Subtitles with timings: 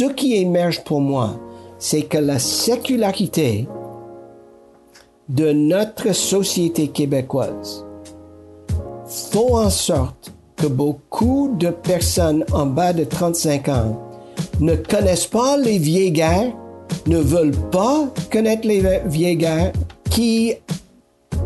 [0.00, 1.38] ce qui émerge pour moi,
[1.78, 3.68] c'est que la sécularité
[5.28, 7.84] de notre société québécoise
[9.04, 14.00] font en sorte que beaucoup de personnes en bas de 35 ans
[14.60, 16.56] ne connaissent pas les vieilles guerres,
[17.06, 19.72] ne veulent pas connaître les vieilles guerres,
[20.08, 20.54] qui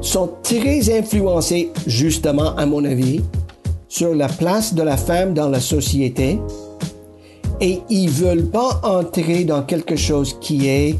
[0.01, 3.21] sont très influencés, justement, à mon avis,
[3.89, 6.39] sur la place de la femme dans la société
[7.61, 10.99] et ils veulent pas entrer dans quelque chose qui est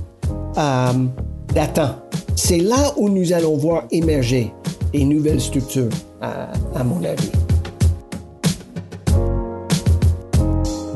[0.57, 0.93] euh,
[1.55, 1.97] datant.
[2.37, 4.53] C'est là où nous allons voir émerger
[4.93, 5.91] des nouvelles structures,
[6.21, 7.31] à, à mon avis.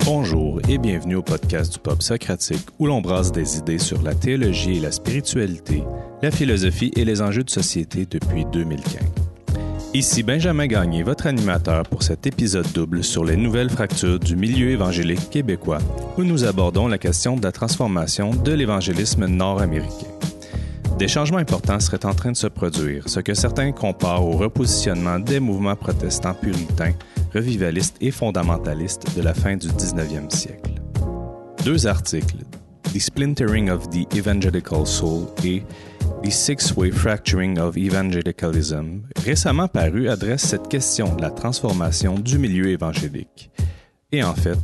[0.05, 4.15] Bonjour et bienvenue au podcast du Pop Socratique où l'on brasse des idées sur la
[4.15, 5.83] théologie et la spiritualité,
[6.23, 9.27] la philosophie et les enjeux de société depuis 2015.
[9.95, 14.69] Ici Benjamin Gagné, votre animateur pour cet épisode double sur les nouvelles fractures du milieu
[14.69, 15.79] évangélique québécois,
[16.19, 20.13] où nous abordons la question de la transformation de l'évangélisme nord-américain.
[20.98, 25.21] Des changements importants seraient en train de se produire, ce que certains comparent au repositionnement
[25.21, 26.93] des mouvements protestants puritains,
[27.35, 30.73] revivalistes et fondamentalistes de la fin du 19e siècle.
[31.65, 32.45] Deux articles,
[32.93, 35.63] The Splintering of the Evangelical Soul et
[36.23, 42.69] The Six-Way Fracturing of Evangelicalism, récemment paru, adresse cette question de la transformation du milieu
[42.69, 43.51] évangélique.
[44.13, 44.59] Et en fait,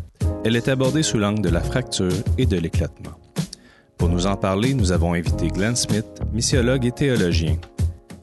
[0.44, 3.19] elle est abordée sous l'angle de la fracture et de l'éclatement.
[3.96, 7.56] Pour nous en parler, nous avons invité Glenn Smith, missiologue et théologien,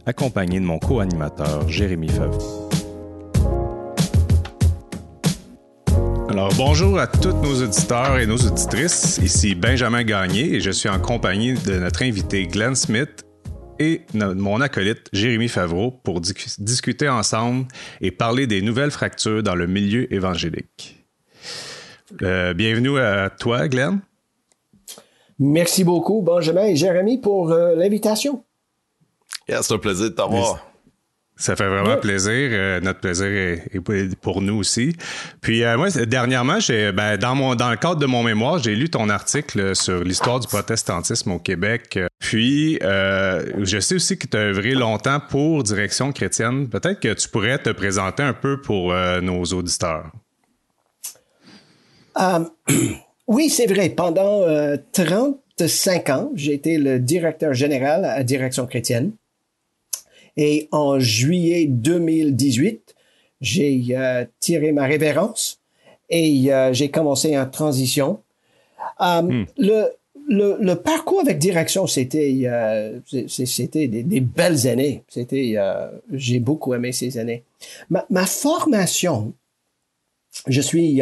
[0.06, 2.61] accompagné de mon co-animateur Jérémy Favreau.
[6.32, 9.20] Alors, bonjour à tous nos auditeurs et nos auditrices.
[9.22, 13.26] Ici Benjamin Gagné et je suis en compagnie de notre invité Glenn Smith
[13.80, 17.68] et mon acolyte Jérémy Favreau pour discuter ensemble
[18.00, 21.06] et parler des nouvelles fractures dans le milieu évangélique.
[22.22, 24.00] Euh, bienvenue à toi, Glenn.
[25.38, 28.45] Merci beaucoup, Benjamin et Jérémy, pour euh, l'invitation.
[29.50, 30.70] c'est un plaisir de t'avoir.
[31.42, 32.50] Ça fait vraiment plaisir.
[32.52, 34.96] Euh, notre plaisir est, pour nous aussi.
[35.42, 38.76] Puis euh, moi, dernièrement, j'ai, ben, dans mon dans le cadre de mon mémoire, j'ai
[38.76, 41.98] lu ton article sur l'histoire du protestantisme au Québec.
[42.20, 46.70] Puis euh, je sais aussi que tu as œuvré longtemps pour Direction chrétienne.
[46.70, 50.12] Peut-être que tu pourrais te présenter un peu pour nos auditeurs.
[53.28, 53.90] oui, c'est vrai.
[53.90, 54.46] Pendant
[54.92, 59.14] 35 ans, j'ai été le directeur général à Direction chrétienne.
[60.37, 62.95] Et en juillet 2018,
[63.42, 65.59] j'ai euh, tiré ma révérence
[66.09, 68.21] et euh, j'ai commencé en transition.
[69.02, 69.45] Euh, hmm.
[69.58, 69.86] le,
[70.27, 72.47] le, le, parcours avec direction, c'était
[73.27, 75.03] c'était des, des, belles années.
[75.09, 75.55] C'était
[76.11, 77.43] j'ai beaucoup aimé ces années.
[77.89, 79.33] Ma, ma formation,
[80.48, 81.02] je suis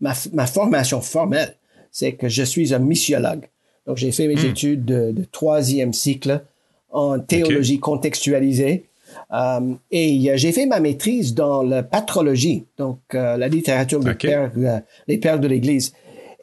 [0.00, 1.56] ma, ma formation formelle,
[1.92, 3.46] c'est que je suis un missiologue.
[3.86, 4.50] Donc j'ai fait mes hmm.
[4.50, 6.42] études de, de troisième cycle
[6.90, 8.86] en théologie contextualisée.
[9.32, 14.52] Euh, et j'ai fait ma maîtrise dans la patrologie, donc euh, la littérature des pères,
[14.56, 15.92] euh, les pères de l'Église.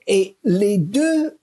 [0.07, 1.37] Et les deux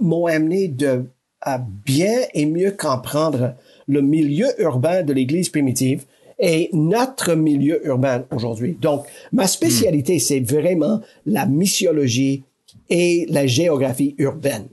[0.00, 1.04] m'ont amené de,
[1.40, 3.54] à bien et mieux comprendre
[3.86, 6.04] le milieu urbain de l'Église primitive
[6.38, 8.76] et notre milieu urbain aujourd'hui.
[8.80, 10.20] Donc, ma spécialité, hmm.
[10.20, 12.44] c'est vraiment la missiologie
[12.88, 14.68] et la géographie urbaine.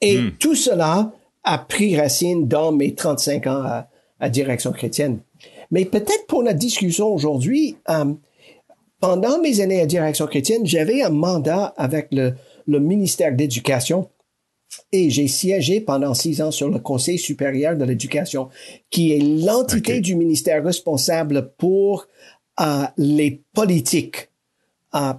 [0.00, 0.32] Et hmm.
[0.38, 1.12] tout cela
[1.46, 3.88] a pris racine dans mes 35 ans à,
[4.20, 5.20] à direction chrétienne.
[5.70, 8.12] Mais peut-être pour notre discussion aujourd'hui, euh,
[9.00, 12.34] pendant mes années à direction chrétienne, j'avais un mandat avec le,
[12.66, 14.08] le ministère d'éducation
[14.92, 18.48] et j'ai siégé pendant six ans sur le Conseil supérieur de l'éducation,
[18.90, 22.06] qui est l'entité du ministère responsable pour
[22.60, 24.28] euh, les politiques.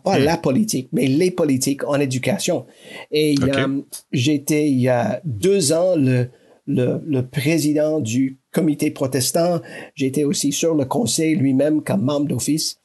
[0.04, 0.24] Pas hmm.
[0.24, 2.66] la politique, mais les politiques en éducation.
[3.12, 6.30] Et euh, j'étais il y a deux ans le,
[6.66, 9.62] le, le président du comité protestant.
[9.94, 12.80] J'étais aussi sur le conseil lui-même comme membre d'office.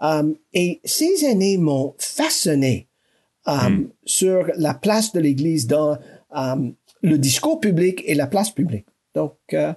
[0.00, 2.88] Um, et ces années m'ont façonné
[3.44, 3.90] um, hmm.
[4.06, 5.98] sur la place de l'Église dans
[6.30, 8.86] um, le discours public et la place publique.
[9.14, 9.74] Donc, euh,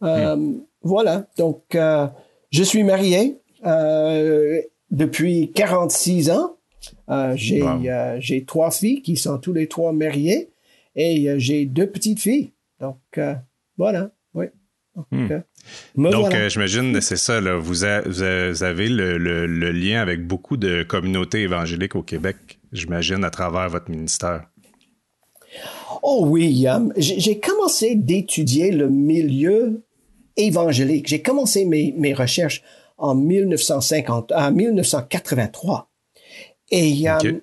[0.00, 0.60] hmm.
[0.82, 1.26] voilà.
[1.38, 2.06] Donc, euh,
[2.50, 4.60] je suis marié euh,
[4.90, 6.56] depuis 46 ans.
[7.34, 7.62] j'ai
[8.18, 10.50] j'ai trois filles qui sont tous les trois mariées
[10.96, 12.52] et j'ai deux petites filles.
[12.80, 12.98] Donc,
[13.76, 14.10] voilà.
[15.10, 15.28] Hmm.
[15.96, 21.96] Donc, euh, j'imagine, c'est ça, là, vous, avez le, lien avec beaucoup de communautés évangéliques
[21.96, 22.36] au Québec,
[22.72, 24.46] j'imagine, à travers votre ministère.
[26.02, 26.66] Oh oui,
[26.96, 29.82] j'ai commencé d'étudier le milieu
[30.36, 31.08] évangélique.
[31.08, 32.62] J'ai commencé mes, recherches
[32.96, 35.88] en 1950, 1983.
[36.70, 37.40] Et um,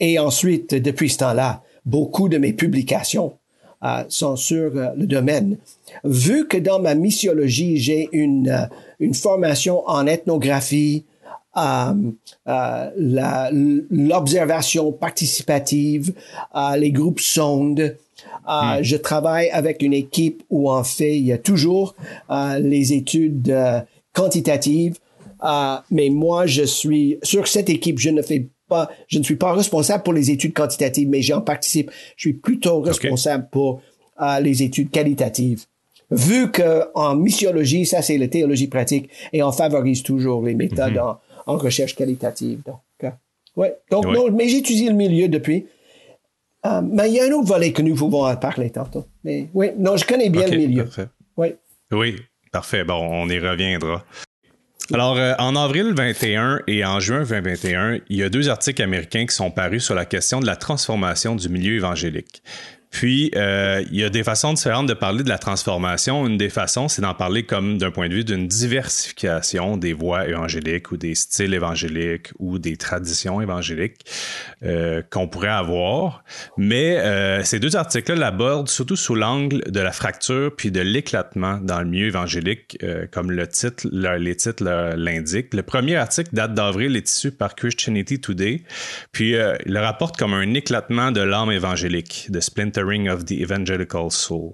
[0.00, 3.34] et ensuite, depuis ce temps-là, beaucoup de mes publications
[3.84, 5.58] euh, sont sur euh, le domaine.
[6.04, 8.66] Vu que dans ma missiologie, j'ai une, euh,
[8.98, 11.04] une formation en ethnographie,
[13.90, 16.12] l'observation participative,
[16.76, 17.96] les groupes sondes,
[18.48, 18.82] hmm.
[18.82, 21.94] Je travaille avec une équipe où en fait il y a toujours
[22.58, 23.56] les études
[24.14, 24.98] quantitatives,
[25.90, 29.52] mais moi je suis sur cette équipe, je ne fais pas, je ne suis pas
[29.52, 31.90] responsable pour les études quantitatives, mais j'en participe.
[32.16, 33.82] Je suis plutôt responsable pour
[34.20, 35.64] euh, les études qualitatives.
[36.10, 40.94] Vu que en missiologie, ça c'est la théologie pratique, et on favorise toujours les méthodes
[40.94, 41.14] mhm.
[41.46, 42.62] en, recherche qualitative.
[42.64, 43.10] Donc, euh,
[43.56, 43.76] ouais.
[43.90, 45.66] Donc non, mais j'étudie le milieu depuis.
[46.66, 49.04] Euh, mais il y a un autre volet que nous pouvons en parler tantôt.
[49.22, 50.84] Mais oui, non, je connais bien le milieu.
[50.84, 51.08] Parfait.
[51.36, 51.48] Oui.
[51.92, 52.16] Oui,
[52.54, 52.84] parfait.
[52.84, 54.04] Bon, on y reviendra.
[54.92, 59.26] Alors, euh, en avril 21 et en juin 2021, il y a deux articles américains
[59.26, 62.44] qui sont parus sur la question de la transformation du milieu évangélique.
[62.94, 66.28] Puis, euh, il y a des façons différentes de parler de la transformation.
[66.28, 70.28] Une des façons, c'est d'en parler comme d'un point de vue d'une diversification des voies
[70.28, 74.04] évangéliques ou des styles évangéliques ou des traditions évangéliques
[74.62, 76.22] euh, qu'on pourrait avoir.
[76.56, 81.58] Mais euh, ces deux articles-là l'abordent surtout sous l'angle de la fracture puis de l'éclatement
[81.60, 82.78] dans le milieu évangélique,
[83.10, 84.62] comme le titre, les titres
[84.96, 85.52] l'indiquent.
[85.52, 88.62] Le premier article date d'avril, est issu par Christianity Today,
[89.10, 94.52] puis le rapporte comme un éclatement de l'âme évangélique, de splinter of the Evangelical Soul.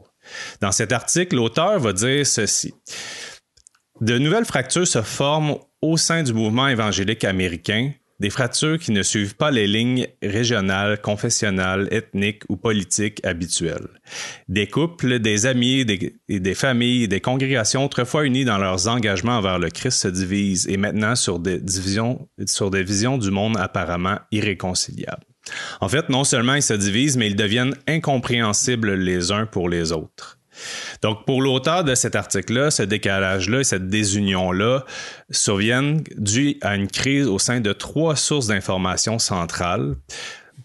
[0.61, 2.73] Dans cet article, l'auteur va dire ceci.
[4.00, 9.03] De nouvelles fractures se forment au sein du mouvement évangélique américain, des fractures qui ne
[9.03, 13.88] suivent pas les lignes régionales, confessionnelles, ethniques ou politiques habituelles.
[14.47, 19.59] Des couples, des amis, des, des familles, des congrégations autrefois unies dans leurs engagements envers
[19.59, 24.19] le Christ se divisent et maintenant sur des, divisions, sur des visions du monde apparemment
[24.31, 25.25] irréconciliables.
[25.81, 29.93] En fait, non seulement ils se divisent, mais ils deviennent incompréhensibles les uns pour les
[29.93, 30.39] autres.
[31.03, 34.85] Donc, pour l'auteur de cet article-là, ce décalage-là et cette désunion-là
[35.31, 39.97] surviennent dû à une crise au sein de trois sources d'information centrales.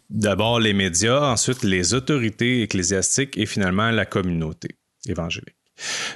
[0.09, 4.69] D'abord les médias, ensuite les autorités ecclésiastiques et finalement la communauté
[5.07, 5.54] évangélique.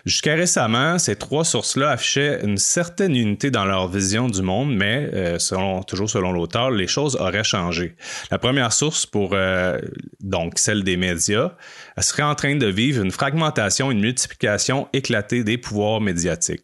[0.06, 5.10] Jusqu'à récemment, ces trois sources-là affichaient une certaine unité dans leur vision du monde, mais
[5.14, 5.38] euh,
[5.86, 7.96] toujours selon l'auteur, les choses auraient changé.
[8.32, 9.78] La première source, pour euh,
[10.22, 11.52] donc celle des médias,
[12.00, 16.64] serait en train de vivre une fragmentation, une multiplication éclatée des pouvoirs médiatiques.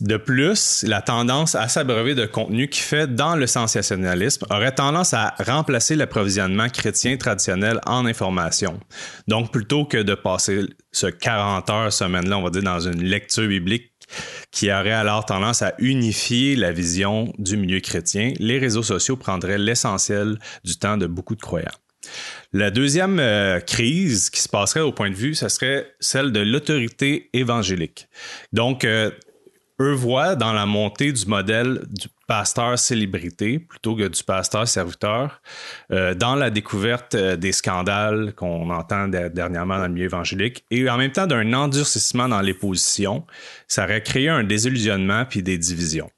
[0.00, 5.12] De plus, la tendance à s'abreuver de contenu qui fait dans le sensationnalisme aurait tendance
[5.12, 8.80] à remplacer l'approvisionnement chrétien traditionnel en information.
[9.28, 10.62] Donc, plutôt que de passer
[10.92, 13.92] ce 40 heures semaine-là, on va dire, dans une lecture biblique
[14.50, 19.58] qui aurait alors tendance à unifier la vision du milieu chrétien, les réseaux sociaux prendraient
[19.58, 21.68] l'essentiel du temps de beaucoup de croyants.
[22.54, 26.40] La deuxième euh, crise qui se passerait au point de vue, ce serait celle de
[26.40, 28.08] l'autorité évangélique.
[28.52, 29.10] Donc, euh,
[29.80, 35.40] eux voient dans la montée du modèle du pasteur célébrité plutôt que du pasteur serviteur,
[35.90, 40.88] euh, dans la découverte euh, des scandales qu'on entend dernièrement dans le milieu évangélique et
[40.88, 43.26] en même temps d'un endurcissement dans les positions,
[43.66, 46.10] ça aurait créé un désillusionnement puis des divisions.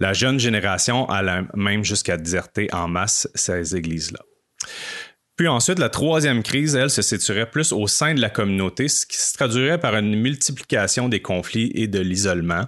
[0.00, 1.22] La jeune génération a
[1.54, 4.20] même jusqu'à déserter en masse ces églises-là.
[5.36, 9.06] Puis ensuite, la troisième crise, elle, se situerait plus au sein de la communauté, ce
[9.06, 12.66] qui se traduirait par une multiplication des conflits et de l'isolement.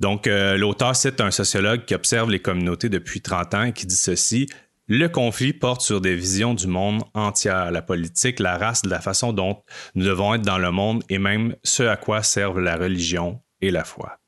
[0.00, 3.86] Donc, euh, l'auteur cite un sociologue qui observe les communautés depuis 30 ans et qui
[3.86, 4.48] dit ceci.
[4.88, 9.32] Le conflit porte sur des visions du monde entière, la politique, la race, la façon
[9.32, 9.62] dont
[9.94, 13.70] nous devons être dans le monde et même ce à quoi servent la religion et
[13.70, 14.18] la foi.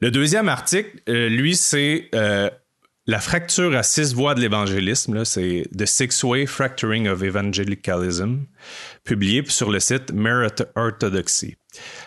[0.00, 2.50] Le deuxième article, euh, lui, c'est euh,
[3.06, 8.46] la fracture à six voies de l'évangélisme, c'est The Six Way Fracturing of Evangelicalism,
[9.04, 11.56] publié sur le site Merit Orthodoxy.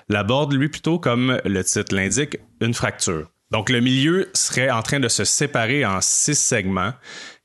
[0.09, 3.29] L'aborde, lui, plutôt comme le titre l'indique, une fracture.
[3.51, 6.93] Donc, le milieu serait en train de se séparer en six segments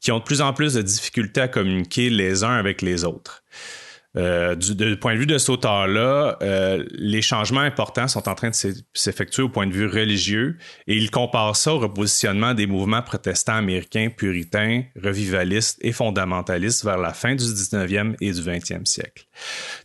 [0.00, 3.44] qui ont de plus en plus de difficultés à communiquer les uns avec les autres.
[4.14, 8.50] Euh, du, point de vue de cet auteur-là, euh, les changements importants sont en train
[8.50, 13.00] de s'effectuer au point de vue religieux et il compare ça au repositionnement des mouvements
[13.00, 19.24] protestants américains puritains, revivalistes et fondamentalistes vers la fin du 19e et du 20e siècle.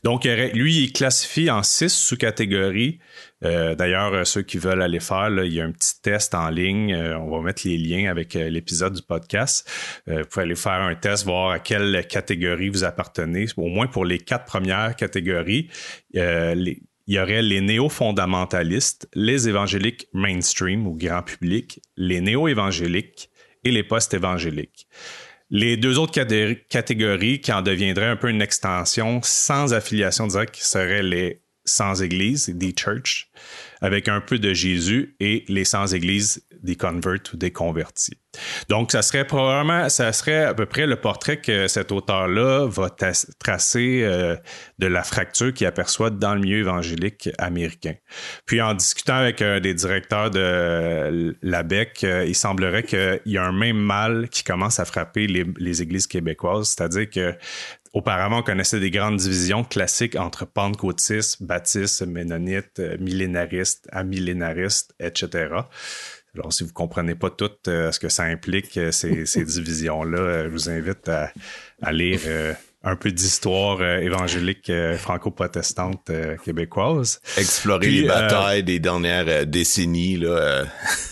[0.03, 2.99] Donc, lui, il classifie en six sous-catégories
[3.43, 6.49] euh, d'ailleurs, euh, ceux qui veulent aller faire, il y a un petit test en
[6.49, 6.93] ligne.
[6.93, 9.69] Euh, on va mettre les liens avec l'épisode du podcast.
[10.07, 13.45] vous pouvez aller faire un test, voir à quelle catégorie vous appartenez.
[13.57, 15.69] Au moins pour les quatre premières catégories,
[16.13, 23.29] il y aurait les néo-fondamentalistes, les évangéliques mainstream ou grand public, les néo-évangéliques
[23.71, 24.87] les postes évangéliques.
[25.49, 26.13] Les deux autres
[26.69, 32.49] catégories qui en deviendraient un peu une extension sans affiliation directe, seraient les sans église,
[32.49, 33.29] des church,
[33.81, 38.17] avec un peu de Jésus, et les sans église, des converts ou des convertis.
[38.69, 42.89] Donc, ça serait probablement, ça serait à peu près le portrait que cet auteur-là va
[43.39, 44.35] tracer euh,
[44.79, 47.93] de la fracture qu'il aperçoit dans le milieu évangélique américain.
[48.45, 53.51] Puis, en discutant avec des directeurs de l'ABEC, euh, il semblerait qu'il y a un
[53.51, 57.35] même mal qui commence à frapper les, les églises québécoises, c'est-à-dire que
[57.97, 65.47] Auparavant, on connaissait des grandes divisions classiques entre pentecôtistes, baptistes, ménonites, euh, millénaristes, amillénaristes, etc.
[66.35, 70.49] Alors, si vous comprenez pas tout euh, ce que ça implique, euh, ces, divisions-là, je
[70.49, 71.31] vous invite à,
[71.91, 72.19] lire
[72.83, 76.11] un peu d'histoire évangélique franco-protestante
[76.45, 77.19] québécoise.
[77.35, 80.17] Explorer les batailles des dernières décennies.
[80.17, 80.65] Là,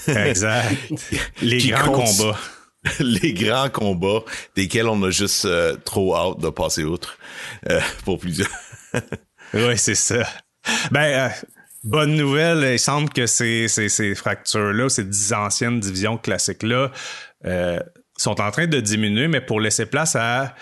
[0.08, 0.78] exact.
[1.42, 2.38] les grands combats.
[3.00, 4.24] les grands combats
[4.56, 7.18] desquels on a juste euh, trop hâte de passer outre
[7.70, 8.50] euh, pour plusieurs.
[9.54, 10.28] oui, c'est ça.
[10.92, 11.30] Ben, euh,
[11.84, 16.92] bonne nouvelle, il semble que ces, ces, ces fractures-là, ces dix anciennes divisions classiques-là,
[18.18, 20.56] sont en train de diminuer, mais pour laisser place à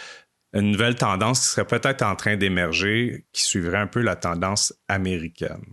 [0.54, 4.74] une nouvelle tendance qui serait peut-être en train d'émerger, qui suivrait un peu la tendance
[4.88, 5.64] américaine.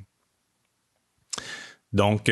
[1.93, 2.31] Donc,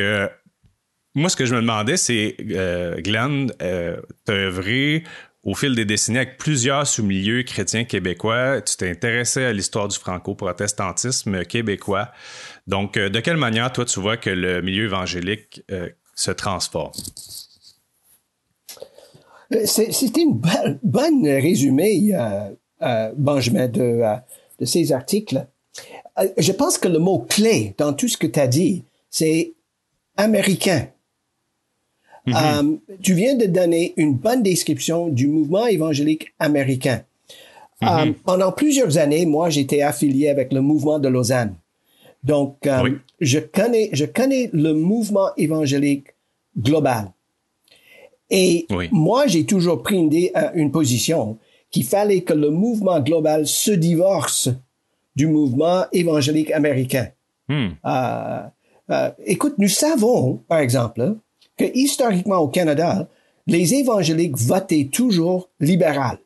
[1.15, 5.05] moi, ce que je me demandais, c'est, euh, Glenn, euh, tu as œuvré
[5.43, 8.61] au fil des décennies avec plusieurs sous-milieux chrétiens québécois.
[8.61, 12.11] Tu t'es intéressé à l'histoire du franco-protestantisme québécois.
[12.67, 15.63] Donc, euh, de quelle manière, toi, tu vois que le milieu évangélique
[16.15, 16.93] se transforme?
[19.65, 20.39] C'était une
[20.83, 22.13] bonne résumé,
[23.17, 24.03] Benjamin, de,
[24.59, 25.47] de ces articles.
[26.37, 29.55] Je pense que le mot clé dans tout ce que tu as dit, c'est
[30.19, 30.89] américain.
[32.33, 32.79] Mm-hmm.
[32.91, 37.03] Euh, tu viens de donner une bonne description du mouvement évangélique américain.
[37.85, 41.55] Euh, pendant plusieurs années, moi, j'étais affilié avec le mouvement de Lausanne.
[42.25, 46.09] Donc, euh, je connais, je connais le mouvement évangélique
[46.59, 47.13] global.
[48.31, 50.11] Et moi, j'ai toujours pris une,
[50.55, 51.39] une position
[51.71, 54.51] qu'il fallait que le mouvement global se divorce
[55.17, 57.09] du mouvement évangélique américain.
[57.49, 57.69] Mm.
[59.25, 61.17] écoute, nous savons, par exemple,
[61.59, 63.09] que historiquement au Canada,
[63.47, 66.19] les évangéliques votaient toujours libéral.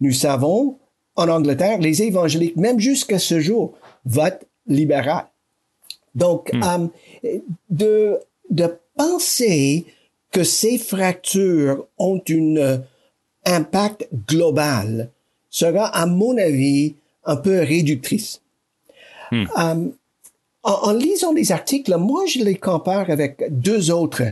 [0.00, 0.78] Nous savons,
[1.16, 5.26] en Angleterre, les évangéliques, même jusqu'à ce jour, votent libéral.
[6.14, 6.88] Donc, hmm.
[7.24, 7.38] euh,
[7.70, 8.18] de,
[8.50, 9.86] de penser
[10.30, 12.78] que ces fractures ont un euh,
[13.44, 15.10] impact global
[15.50, 18.40] sera, à mon avis, un peu réductrice.
[19.30, 19.44] Hmm.
[19.58, 19.88] Euh,
[20.64, 24.22] en, en, lisant les articles, moi, je les compare avec deux autres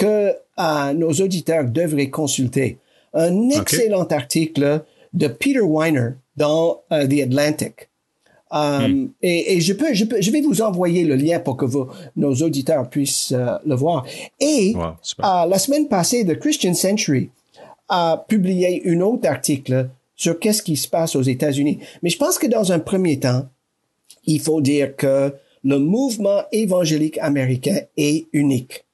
[0.00, 2.78] que euh, nos auditeurs devraient consulter.
[3.12, 7.90] Un excellent article de Peter Weiner dans euh, The Atlantic.
[8.52, 9.10] Euh, hmm.
[9.20, 11.66] et, je peux, je peux, je vais vous envoyer le lien pour que
[12.16, 13.34] nos auditeurs puissent
[13.66, 14.06] le voir.
[14.40, 14.74] Et
[15.20, 17.28] la semaine passée, The Christian Century
[17.90, 21.78] a publié un autre article sur qu'est-ce qui se passe aux États-Unis.
[22.02, 23.46] Mais je pense que dans un premier temps,
[24.24, 28.84] il faut dire que le mouvement évangélique américain est unique.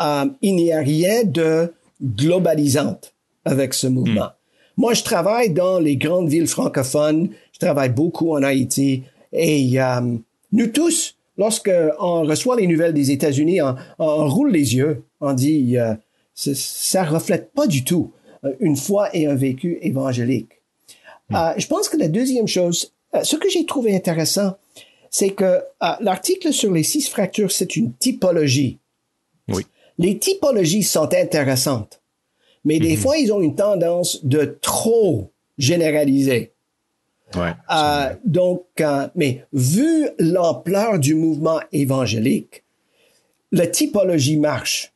[0.00, 1.72] Euh, il n'y a rien de
[2.02, 4.26] globalisante avec ce mouvement.
[4.26, 4.32] Hmm.
[4.78, 10.16] Moi, je travaille dans les grandes villes francophones, je travaille beaucoup en Haïti, et euh,
[10.52, 11.70] nous tous, lorsque
[12.00, 13.60] on reçoit les nouvelles des États-Unis,
[13.98, 15.94] on, roule les yeux, on dit euh,
[16.34, 18.12] ça reflète pas du tout
[18.58, 20.62] une foi et un vécu évangélique.
[21.28, 21.52] Hmm.
[21.56, 24.56] je pense que la deuxième chose, ce que j'ai trouvé intéressant,
[25.10, 25.60] c'est que
[26.00, 28.78] l'article sur les six fractures, c'est une typologie.
[29.48, 29.64] Oui
[29.98, 32.00] les typologies sont intéressantes,
[32.64, 32.96] mais des mhm.
[32.96, 36.52] fois, ils ont une tendance de trop généraliser.
[37.34, 42.62] Ouais, euh, donc, euh, mais vu l'ampleur du mouvement évangélique,
[43.52, 44.92] la typologie marche.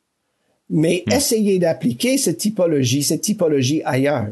[0.69, 1.12] Mais hmm.
[1.12, 4.29] essayez d'appliquer cette typologie, cette typologie ailleurs.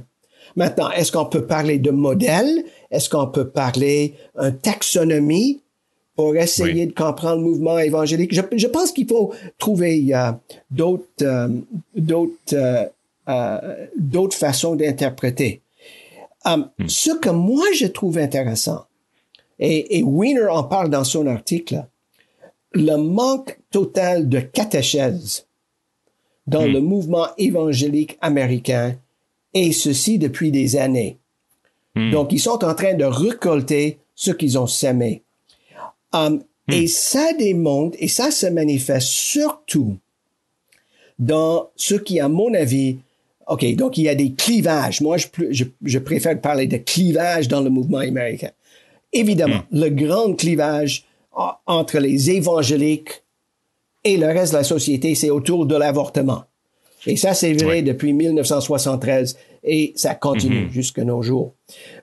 [0.57, 2.65] Maintenant, est-ce qu'on peut parler de modèle?
[2.91, 5.61] Est-ce qu'on peut parler une taxonomie?
[6.17, 8.35] Pour essayer de comprendre le mouvement évangélique.
[8.35, 10.33] Je, je pense qu'il faut trouver euh,
[10.71, 11.49] d'autres euh,
[11.97, 12.91] d'autres
[13.29, 15.61] euh, d'autres façons d'interpréter.
[16.45, 16.89] Um, hmm.
[16.89, 18.85] Ce que moi je trouve intéressant,
[19.59, 21.85] et, et Wiener en parle dans son article,
[22.73, 25.47] le manque total de catéchèse
[26.47, 26.73] dans hmm.
[26.73, 28.97] le mouvement évangélique américain,
[29.55, 31.19] et ceci depuis des années.
[31.95, 32.11] Hmm.
[32.11, 35.24] Donc, ils sont en train de récolter ce qu'ils ont semé.
[36.15, 36.89] Um, et hmm.
[36.89, 39.97] ça démontre, et ça se manifeste surtout
[41.19, 42.99] dans ce qui, à mon avis,
[43.47, 45.03] OK, donc il y a des clivages.
[45.03, 48.51] Moi, je, je, je préfère parler de clivage dans le mouvement américain.
[49.13, 49.81] Évidemment, hmm.
[49.81, 51.05] le grand clivage
[51.67, 53.23] entre les évangéliques
[54.05, 56.45] et le reste de la société, c'est autour de l'avortement.
[57.07, 60.73] Et ça, c'est vrai depuis 1973 et ça continue mm-hmm.
[60.73, 61.55] jusqu'à nos jours.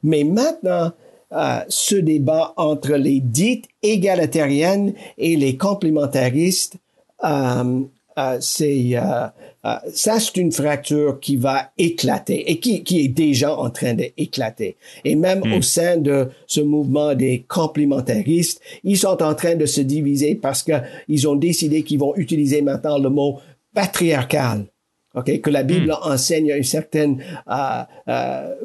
[0.04, 0.92] Mais maintenant,
[1.34, 6.76] euh, ce débat entre les dites égalitariennes et les complémentaristes,
[7.24, 7.82] euh,
[8.18, 9.28] euh, c'est euh,
[9.64, 13.94] euh, ça, c'est une fracture qui va éclater et qui, qui est déjà en train
[13.94, 14.76] d'éclater.
[15.06, 15.62] Et même au hmm.
[15.62, 20.74] sein de ce mouvement des complémentaristes, ils sont en train de se diviser parce que
[21.08, 23.40] ils ont décidé qu'ils vont utiliser maintenant le mot
[23.74, 24.66] patriarcal.
[25.14, 26.10] Okay, que la Bible hmm.
[26.10, 27.18] enseigne un certain
[27.50, 28.56] euh, euh,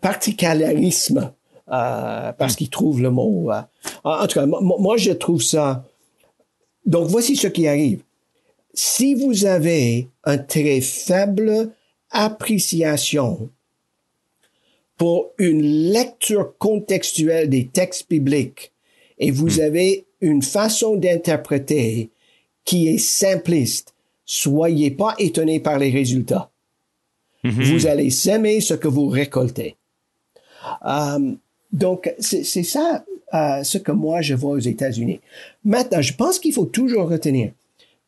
[0.00, 1.32] particularisme
[1.68, 2.56] euh, parce hmm.
[2.56, 3.50] qu'ils trouvent le mot.
[4.04, 5.84] en tout cas, moi, je trouve ça.
[6.86, 8.02] Donc, voici ce qui arrive
[8.74, 11.70] si vous avez un très faible
[12.10, 13.50] appréciation
[14.96, 18.72] pour une lecture contextuelle des textes bibliques
[19.18, 19.60] et vous hmm.
[19.60, 22.10] avez une façon d'interpréter
[22.64, 26.50] qui est simpliste, soyez pas étonné par les résultats.
[27.44, 27.72] Mm-hmm.
[27.72, 29.76] Vous allez s'aimer ce que vous récoltez.
[30.86, 31.34] Euh,
[31.72, 35.20] donc, c'est ça euh, ce que moi je vois aux États-Unis.
[35.64, 37.52] Maintenant, je pense qu'il faut toujours retenir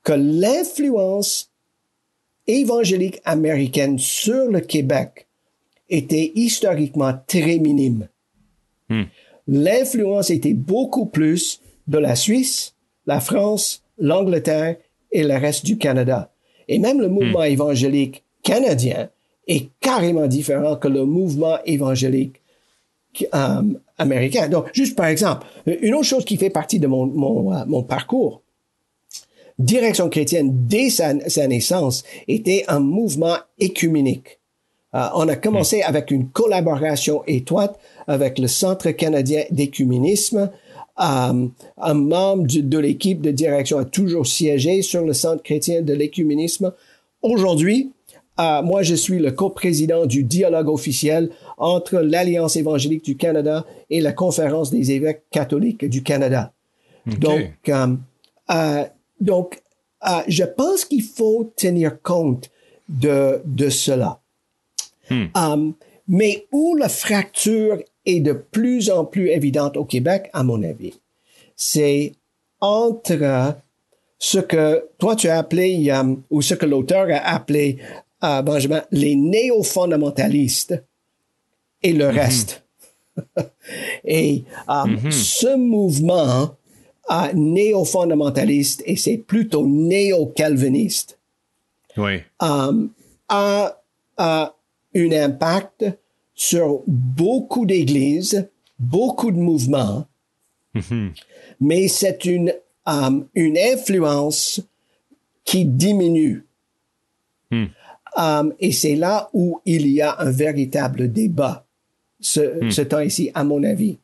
[0.02, 1.50] que l'influence
[2.46, 5.26] évangélique américaine sur le Québec
[5.88, 8.08] était historiquement très minime.
[8.90, 9.04] Hmm.
[9.48, 12.74] L'influence était beaucoup plus de la Suisse,
[13.06, 14.76] la France, l'Angleterre
[15.10, 16.30] et le reste du Canada.
[16.68, 17.52] Et même le mouvement hmm.
[17.52, 19.08] évangélique canadien
[19.48, 22.42] est carrément différent que le mouvement évangélique
[23.34, 23.62] euh,
[23.98, 24.48] américain.
[24.48, 27.82] Donc, juste par exemple, une autre chose qui fait partie de mon, mon, euh, mon
[27.82, 28.42] parcours,
[29.58, 31.14] Direction chrétienne, dès sa,
[31.46, 34.40] naissance, était un mouvement écuménique.
[34.96, 35.88] Euh, on a commencé hmm.
[35.88, 40.50] avec une collaboration étroite avec le Centre canadien d'écuménisme.
[41.00, 41.46] Euh,
[41.78, 46.72] un membre de, l'équipe de direction a toujours siégé sur le Centre chrétien de l'écuménisme.
[47.22, 47.92] Aujourd'hui,
[48.40, 54.00] euh, moi, je suis le coprésident du dialogue officiel entre l'Alliance évangélique du Canada et
[54.00, 56.52] la Conférence des évêques catholiques du Canada.
[57.06, 57.68] Donc,
[58.50, 58.84] euh,
[59.20, 59.62] donc,
[60.06, 62.50] euh, je pense qu'il faut tenir compte
[62.88, 64.20] de, de cela.
[65.10, 65.26] Hmm.
[65.36, 65.70] Euh,
[66.08, 70.94] mais où la fracture est de plus en plus évidente au Québec, à mon avis,
[71.56, 72.12] c'est
[72.60, 73.56] entre
[74.18, 77.78] ce que toi tu as appelé, euh, ou ce que l'auteur a appelé,
[78.22, 80.82] Benjamin, les néo-fondamentalistes
[81.84, 82.16] et le hmm.
[82.16, 82.64] reste.
[84.04, 85.10] et hmm.
[85.12, 86.56] ce mouvement
[87.34, 91.18] néo-fondamentaliste et c'est plutôt néo-calviniste,
[91.96, 92.22] oui.
[92.40, 92.90] Um,
[93.28, 93.80] a,
[94.16, 94.54] a
[94.94, 95.84] un impact
[96.34, 100.06] sur beaucoup d'églises, beaucoup de mouvements,
[100.74, 101.10] mm-hmm.
[101.60, 102.52] mais c'est une,
[102.86, 104.60] um, une influence
[105.44, 106.44] qui diminue.
[107.50, 107.66] Mm.
[108.16, 111.63] Um, et c'est là où il y a un véritable débat,
[112.24, 112.70] ce, mm.
[112.70, 113.98] ce temps ici, à mon avis.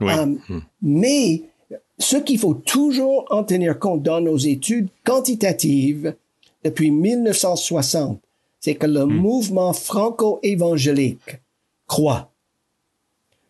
[0.00, 0.12] Oui.
[0.12, 0.60] Um, mm.
[0.82, 1.42] Mais
[1.98, 6.14] ce qu'il faut toujours en tenir compte dans nos études quantitatives
[6.64, 8.20] depuis 1960,
[8.60, 9.12] c'est que le hmm.
[9.12, 11.38] mouvement franco-évangélique
[11.86, 12.32] croît.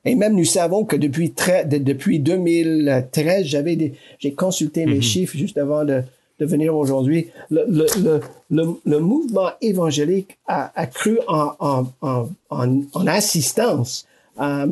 [0.05, 1.33] Et même nous savons que depuis,
[1.66, 5.03] depuis 2013, j'avais j'ai consulté mes hmm.
[5.03, 6.03] chiffres juste avant de,
[6.38, 7.29] de venir aujourd'hui.
[7.51, 8.20] Le, le,
[8.51, 14.07] le, le, mouvement évangélique a, a cru en, en, en, en, assistance
[14.40, 14.66] euh,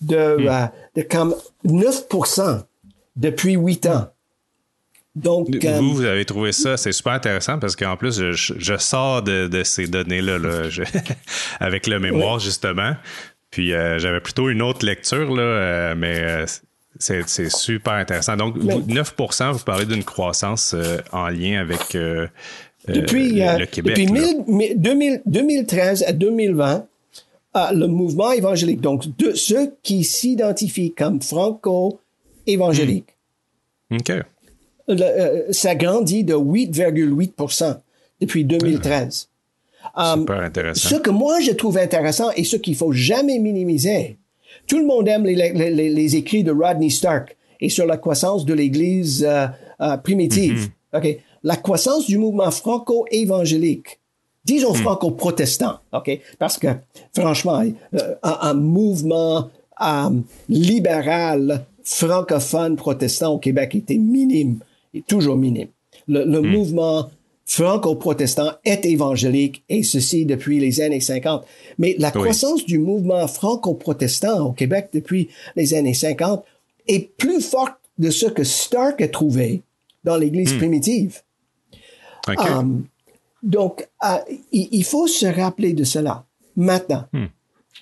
[0.00, 0.48] de, hmm.
[0.48, 2.62] euh, de comme 9%
[3.16, 4.08] depuis huit ans.
[5.14, 9.22] Donc, vous, euh, vous avez trouvé ça, c'est super intéressant parce qu'en plus, je, sors
[9.22, 10.38] de, ces données-là
[11.60, 12.94] avec le mémoire, justement.
[13.50, 16.46] Puis euh, j'avais plutôt une autre lecture, là, euh, mais
[16.98, 18.36] c'est super intéressant.
[18.36, 20.74] Donc, 9% vous parlez d'une croissance
[21.12, 21.96] en lien avec
[22.88, 23.96] depuis, le Québec.
[23.96, 26.86] Depuis 2013 à 2020,
[27.54, 32.00] le mouvement évangélique, donc de ceux qui s'identifient comme franco
[32.46, 33.16] évangélique.
[33.90, 33.98] Hmm.
[34.88, 37.78] Euh, ça grandit de 8,8%
[38.20, 39.28] depuis 2013.
[39.94, 40.14] Ah.
[40.18, 40.88] Super intéressant.
[40.88, 44.16] Ce que moi je trouve intéressant et ce qu'il faut jamais minimiser,
[44.66, 48.44] tout le monde aime les, les, les, écrits de Rodney Stark et sur la croissance
[48.44, 49.46] de l'Église euh,
[49.80, 50.70] euh, primitive.
[50.92, 51.18] Mm-hmm.
[51.42, 53.98] La croissance du mouvement franco-évangélique,
[54.44, 54.76] disons mm.
[54.76, 55.80] franco-protestant,
[56.38, 56.68] parce que
[57.12, 59.50] franchement, un, un, mouvement
[60.48, 64.60] libéral francophone protestant au Québec était minime,
[64.94, 65.68] et toujours minime.
[66.08, 66.46] Le, hmm.
[66.46, 67.10] mouvement
[67.44, 71.44] franco-protestant est évangélique et ceci depuis les années 50.
[71.78, 76.44] Mais la croissance du mouvement franco-protestant au Québec depuis les années 50
[76.88, 79.62] est plus forte de ce que Stark a trouvé
[80.04, 80.58] dans l'Église hmm.
[80.58, 81.20] primitive.
[82.28, 82.86] Um,
[83.42, 84.18] donc, uh,
[84.52, 86.24] il, faut se rappeler de cela.
[86.56, 87.26] Maintenant, hmm.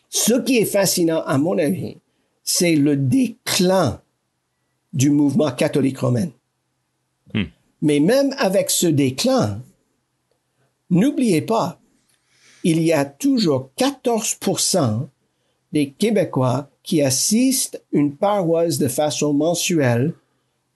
[0.09, 1.97] ce qui est fascinant, à mon avis,
[2.43, 4.01] c'est le déclin
[4.93, 6.29] du mouvement catholique romain.
[7.83, 7.87] Hmm.
[7.87, 9.61] Mais même avec ce déclin,
[10.91, 11.81] n'oubliez pas,
[12.65, 15.09] il y a toujours 14%
[15.73, 20.15] des Québécois qui assistent une paroisse de façon mensuelle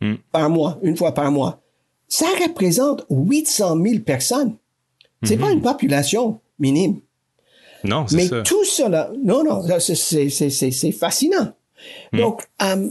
[0.00, 0.14] hmm.
[0.32, 1.60] par mois, une fois par mois.
[2.08, 4.56] Ça représente 800 000 personnes.
[5.22, 5.54] C'est pas hmm.
[5.54, 7.00] une population minime.
[7.82, 11.52] Non, c'est Mais tout cela, non, non, c'est fascinant.
[12.12, 12.90] Donc, euh,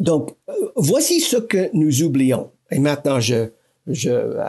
[0.00, 2.50] donc, euh, voici ce que nous oublions.
[2.72, 3.50] Et maintenant, je,
[3.86, 4.44] je, euh,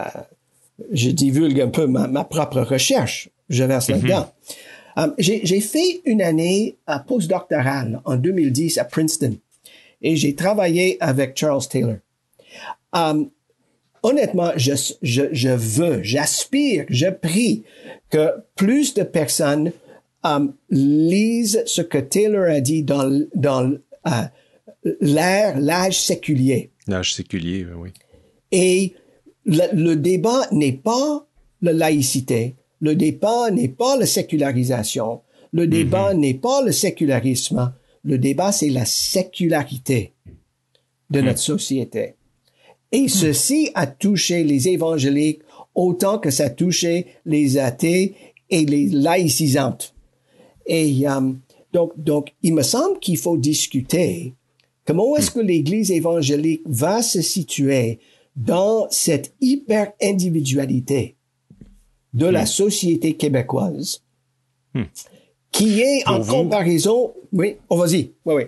[0.91, 3.29] je divulgue un peu ma, propre recherche.
[3.49, 4.07] Je verse mm-hmm.
[4.07, 4.31] là-dedans.
[4.95, 9.38] Um, j'ai fait une année à postdoctorale en 2010 à Princeton
[10.03, 11.95] et j'ai travaillé avec Charles Taylor.
[12.93, 13.31] Um,
[14.03, 17.63] honnêtement, je, je, je veux, j'aspire, je prie
[18.12, 19.71] que plus de personnes
[20.23, 23.71] um, lisent ce que Taylor a dit dans, dans
[24.05, 24.27] uh,
[25.01, 26.69] l'ère, l'âge séculier.
[26.88, 27.89] L'âge séculier, oui.
[28.54, 28.94] Et
[29.46, 31.28] le, débat n'est pas
[31.62, 36.20] la laïcité, le débat n'est pas la sécularisation, le débat mhm.
[36.20, 40.13] n'est pas le sécularisme, le débat c'est la sécularité
[41.10, 42.13] de notre société.
[42.92, 45.42] Et ceci a touché les évangéliques
[45.74, 48.13] autant que ça a touché les athées
[48.52, 49.96] et les laïcisantes.
[50.68, 51.32] Et euh,
[51.74, 54.36] donc, donc, il me semble qu'il faut discuter
[54.86, 58.00] comment est-ce que l'Église évangélique va se situer
[58.36, 61.15] dans cette hyper-individualité
[62.13, 62.48] de la hmm.
[62.48, 64.02] société québécoise,
[64.74, 64.84] hmm.
[65.52, 67.13] qui est en comparaison...
[67.32, 68.12] Oui, on oh, vas-y.
[68.26, 68.43] Oui, oui.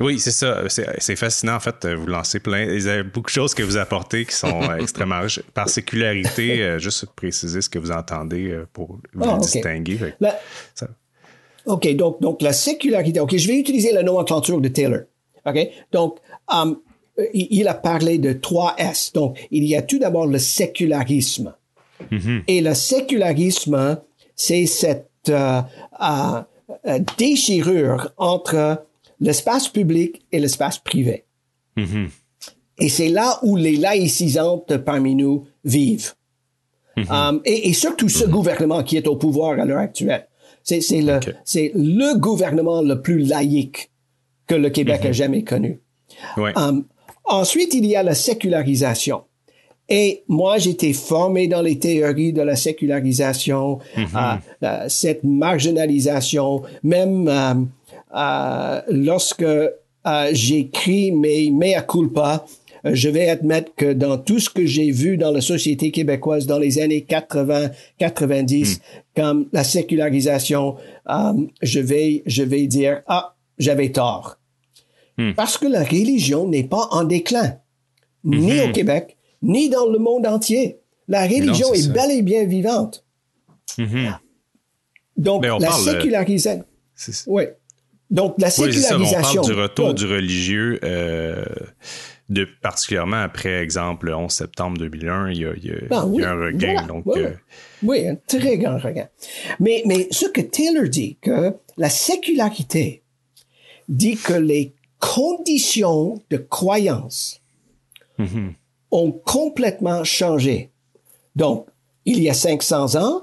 [0.00, 0.64] Oui, c'est ça.
[0.68, 1.86] C'est fascinant, en fait.
[1.86, 2.64] Vous lancez plein.
[2.64, 5.40] Il y a beaucoup de choses que vous apportez qui sont euh, extrêmement riches.
[5.54, 9.98] Par sécularité, euh, juste préciser ce que vous entendez euh, pour vous ah, distinguer.
[11.64, 13.20] OK, donc, donc la sécularité.
[13.20, 15.00] OK, je vais utiliser la nomenclature de Taylor.
[15.46, 15.58] OK,
[15.92, 16.78] donc, um,
[17.32, 19.12] il a parlé de trois S.
[19.12, 21.54] Donc, il y a tout d'abord le sécularisme.
[22.10, 22.42] Mm-hmm.
[22.46, 24.00] Et le sécularisme,
[24.34, 25.60] c'est cette euh,
[26.00, 26.40] euh,
[26.86, 28.84] euh, déchirure entre
[29.20, 31.24] l'espace public et l'espace privé.
[31.76, 32.08] Mm-hmm.
[32.78, 36.14] Et c'est là où les laïcisantes parmi nous vivent.
[37.08, 40.28] Um, et, surtout ce gouvernement qui est au pouvoir à l'heure actuelle.
[40.62, 43.90] C'est le, gouvernement le plus laïque
[44.46, 45.80] que le Québec a jamais connu.
[46.36, 46.84] Um,
[47.30, 49.22] ensuite, il y a la sécularisation.
[49.90, 57.54] Et moi, j'étais formé dans les théories de la sécularisation, euh, cette marginalisation, même euh,
[58.16, 59.44] euh, lorsque
[60.32, 62.46] j'écris mes mea culpa,
[62.84, 66.58] je vais admettre que dans tout ce que j'ai vu dans la société québécoise dans
[66.58, 68.80] les années 80, 90, mm.
[69.20, 70.76] comme la sécularisation,
[71.62, 74.39] je vais, je vais dire, ah, j'avais tort.
[75.20, 75.34] Mm.
[75.34, 77.58] Parce que la religion n'est pas en déclin,
[78.24, 80.78] ni au Québec, ni dans le monde entier.
[81.08, 83.04] La religion est, bel et bien vivante.
[83.76, 84.14] Mm-hmm.
[85.18, 86.64] Donc, la sécularisation.
[87.26, 87.44] Oui.
[88.10, 89.18] Donc, la sécularisation.
[89.18, 91.44] on parle du retour du religieux, euh,
[92.30, 96.04] de, particulièrement après, exemple, le 11 septembre 2001, il y a, il y a, ah
[96.04, 96.86] un regain.
[96.86, 97.34] Donc, euh,
[97.82, 99.08] oui, un très grand regain.
[99.58, 103.02] Mais, mais ce que Taylor dit, que la sécularité
[103.88, 107.40] dit que les conditions de croyance
[108.18, 108.54] mm-hmm
[108.90, 110.70] ont complètement changé.
[111.36, 111.66] Donc,
[112.04, 113.22] il y a 500 ans,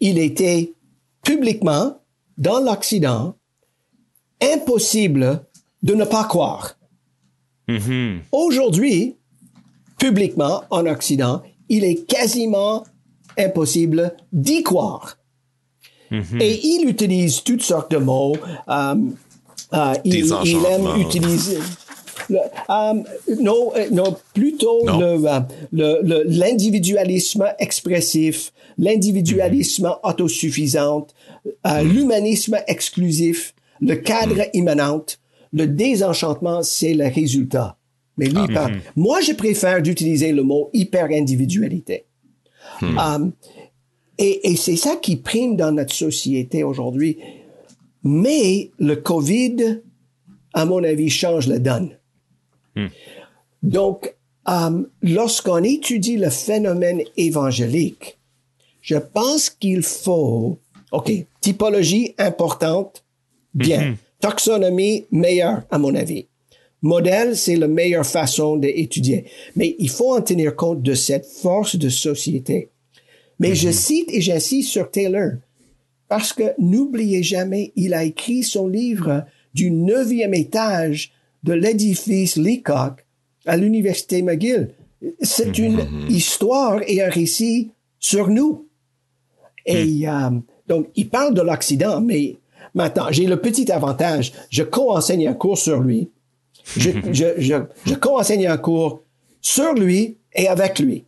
[0.00, 0.72] il était
[1.22, 1.98] publiquement,
[2.38, 3.34] dans l'Occident,
[4.42, 5.44] impossible
[5.82, 6.76] de ne pas croire.
[7.68, 8.20] Mm-hmm.
[8.32, 9.16] Aujourd'hui,
[9.98, 12.84] publiquement, en Occident, il est quasiment
[13.38, 15.18] impossible d'y croire.
[16.10, 16.42] Mm-hmm.
[16.42, 18.36] Et il utilise toutes sortes de mots.
[18.68, 18.94] Euh,
[19.72, 21.58] euh, il, il, aime utiliser
[22.68, 23.04] Um,
[23.40, 25.40] non, euh, non, plutôt euh,
[25.72, 30.10] le, l'individualisme expressif, l'individualisme mm-hmm.
[30.10, 31.06] autosuffisant,
[31.66, 34.50] euh, l'humanisme exclusif, le cadre mm.
[34.54, 35.04] immanent,
[35.52, 37.76] le désenchantement, c'est le résultat.
[38.16, 38.68] Mais lui, ah.
[38.68, 38.80] mm-hmm.
[38.96, 42.04] moi, je préfère d'utiliser le mot hyper-individualité.
[42.82, 42.98] Hmm.
[42.98, 43.32] Um,
[44.18, 47.18] et, et c'est ça qui prime dans notre société aujourd'hui.
[48.02, 49.82] Mais le COVID,
[50.54, 51.96] à mon avis, change la donne.
[52.76, 52.86] Hmm.
[53.62, 54.14] Donc,
[54.48, 58.18] euh, lorsqu'on étudie le phénomène évangélique,
[58.80, 60.58] je pense qu'il faut,
[60.92, 63.04] OK, typologie importante,
[63.54, 63.96] bien.
[64.20, 66.26] Taxonomie meilleure, à mon avis.
[66.82, 69.24] Modèle, c'est la meilleure façon d'étudier.
[69.56, 72.70] Mais il faut en tenir compte de cette force de société.
[73.38, 75.32] Mais je cite et j'insiste sur Taylor,
[76.10, 81.12] parce que n'oubliez jamais, il a écrit son livre du neuvième étage
[81.44, 83.06] de l'édifice Leacock
[83.46, 84.70] à l'université McGill.
[85.22, 87.70] C'est une histoire et un récit
[88.00, 88.66] sur nous.
[89.64, 90.30] Et euh,
[90.66, 92.38] donc, il parle de l'Occident, mais
[92.74, 96.10] maintenant, j'ai le petit avantage, je co-enseigne un cours sur lui.
[96.76, 97.54] Je, je, je,
[97.86, 99.02] je co-enseigne un cours
[99.40, 101.04] sur lui et avec lui.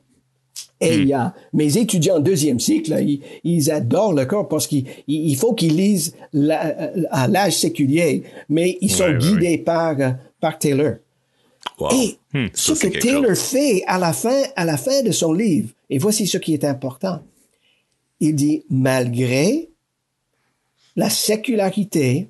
[0.81, 4.67] Et il y a mes étudiants en deuxième cycle, ils, ils adorent le corps parce
[4.67, 9.59] qu'il il faut qu'ils lisent la- à l'âge séculier, mais ils sont Ouais, ouais, guidés
[9.59, 10.11] par, euh,
[10.41, 10.95] par Taylor.
[11.79, 11.89] Wow.
[11.93, 13.41] Et Hmm, ce que Taylor chose.
[13.43, 16.65] fait à la fin, à la fin de son livre, et voici ce qui est
[16.65, 17.23] important.
[18.21, 19.69] Il dit, malgré
[20.97, 22.29] la sécularité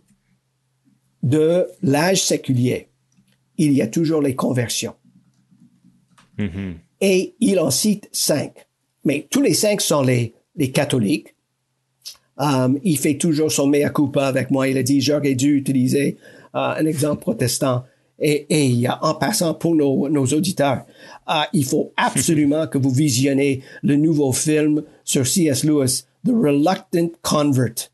[1.23, 2.89] de l'âge séculier,
[3.59, 4.95] il y a toujours les conversions.
[7.03, 8.55] Et il en cite cinq.
[9.05, 11.35] Mais tous les cinq sont les, les catholiques.
[12.39, 14.69] Um, il fait toujours son mea culpa avec moi.
[14.69, 16.17] Il a dit, j'aurais dû utiliser
[16.55, 17.85] euh, un exemple protestant.
[18.21, 20.87] Et, et euh, en passant pour nos, nos auditeurs,
[21.29, 25.65] euh, il faut absolument que vous visionnez le nouveau film sur C.S.
[25.65, 27.91] Lewis, The Reluctant Convert.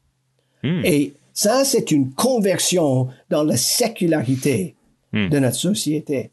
[0.62, 4.75] Et ça, c'est une conversion dans la sécularité
[5.12, 6.33] de notre société.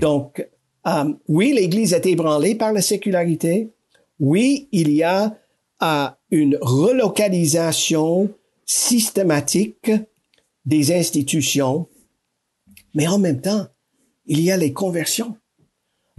[0.00, 0.44] Donc,
[0.88, 3.70] euh, oui, l'Église est ébranlée par la sécularité.
[4.18, 5.36] Oui, il y a
[5.82, 8.30] euh, une relocalisation
[8.64, 9.90] systématique
[10.64, 11.86] des institutions,
[12.94, 13.66] mais en même temps,
[14.26, 15.36] il y a les conversions.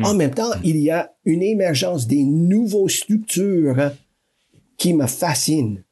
[0.02, 3.92] En même temps, il y a une émergence des nouveaux structures
[4.78, 5.84] qui me fascinent.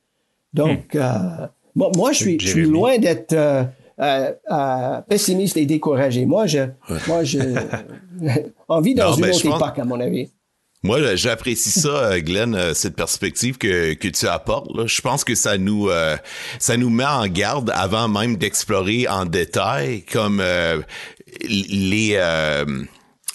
[0.54, 2.74] Donc, euh, moi, moi, je suis, je suis Jérémy.
[2.74, 3.64] loin d'être euh,
[4.00, 6.26] euh, euh, pessimiste et découragé.
[6.26, 6.60] Moi, je,
[7.08, 7.40] moi, je,
[8.70, 10.30] on vit dans Non, une ben, autre pense- époque, à mon avis.
[10.84, 14.70] Moi, j'apprécie ça, euh, Glenn, euh, cette perspective que, que tu apportes.
[14.76, 14.86] Là.
[14.86, 16.16] Je pense que ça nous euh,
[16.60, 20.80] ça nous met en garde avant même d'explorer en détail comme euh,
[21.50, 22.66] les euh,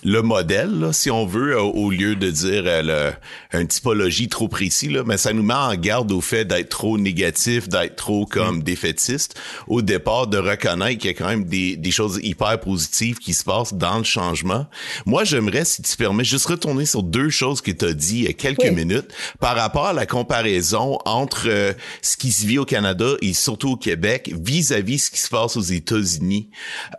[0.05, 3.15] le modèle, là, si on veut, au, au lieu de dire euh,
[3.53, 6.71] le, une typologie trop précis, là, mais ça nous met en garde au fait d'être
[6.71, 9.39] trop négatif, d'être trop comme défaitiste.
[9.69, 13.33] Au départ, de reconnaître qu'il y a quand même des, des choses hyper positives qui
[13.35, 14.67] se passent dans le changement.
[15.07, 18.25] Moi, j'aimerais, si tu permets, juste retourner sur deux choses que tu as dit il
[18.25, 18.71] y a quelques Oui.
[18.73, 23.33] minutes par rapport à la comparaison entre euh, ce qui se vit au Canada et
[23.35, 26.51] surtout au Québec vis-à-vis ce qui se passe aux États-Unis.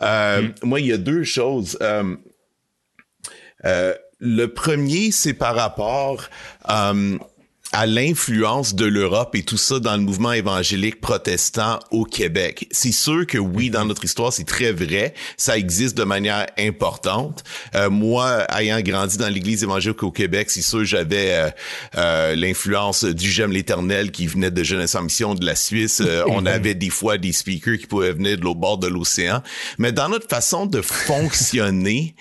[0.02, 1.76] Euh, Moi, il y a deux choses.
[1.82, 2.16] Euh,
[3.64, 6.28] euh, le premier, c'est par rapport
[6.70, 7.18] euh,
[7.74, 12.68] à l'influence de l'Europe et tout ça dans le mouvement évangélique protestant au Québec.
[12.70, 15.12] C'est sûr que oui, dans notre histoire, c'est très vrai.
[15.36, 17.42] Ça existe de manière importante.
[17.74, 21.50] Euh, moi, ayant grandi dans l'Église évangélique au Québec, c'est sûr j'avais euh,
[21.96, 26.00] euh, l'influence du J'aime l'Éternel qui venait de Jeunesse en Mission de la Suisse.
[26.28, 29.42] On avait des fois des speakers qui pouvaient venir de l'autre bord de l'océan.
[29.78, 32.14] Mais dans notre façon de fonctionner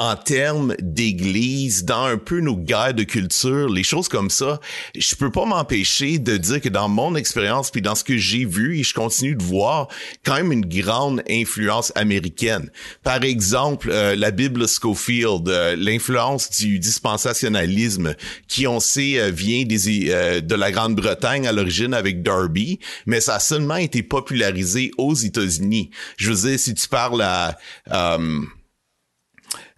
[0.00, 4.58] en termes d'église, dans un peu nos guerres de culture, les choses comme ça,
[4.96, 8.46] je peux pas m'empêcher de dire que dans mon expérience puis dans ce que j'ai
[8.46, 9.88] vu et je continue de voir
[10.24, 12.70] quand même une grande influence américaine.
[13.02, 18.14] Par exemple, euh, la Bible Schofield, euh, l'influence du dispensationalisme
[18.48, 23.20] qui on sait euh, vient des euh, de la Grande-Bretagne à l'origine avec Darby, mais
[23.20, 25.90] ça a seulement été popularisé aux États-Unis.
[26.16, 27.58] Je veux dire si tu parles à
[27.92, 28.40] euh,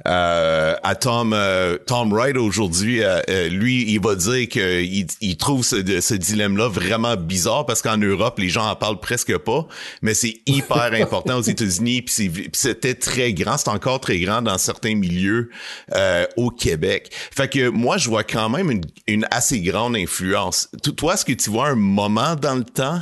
[0.05, 5.65] à Tom euh, Tom Wright aujourd'hui, euh, euh, lui, il va dire qu'il il trouve
[5.65, 9.67] ce, ce dilemme-là vraiment bizarre parce qu'en Europe, les gens en parlent presque pas,
[10.03, 14.59] mais c'est hyper important aux États-Unis, puis c'était très grand, c'est encore très grand dans
[14.59, 15.51] certains milieux
[15.95, 17.11] euh, au Québec.
[17.13, 20.69] Fait que moi, je vois quand même une, une assez grande influence.
[20.83, 23.01] To- Toi, est-ce que tu vois un moment dans le temps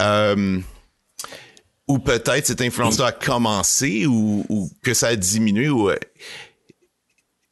[0.00, 0.58] euh,
[1.88, 5.96] ou peut-être cette influence-là a commencé ou, ou que ça a diminué ou euh,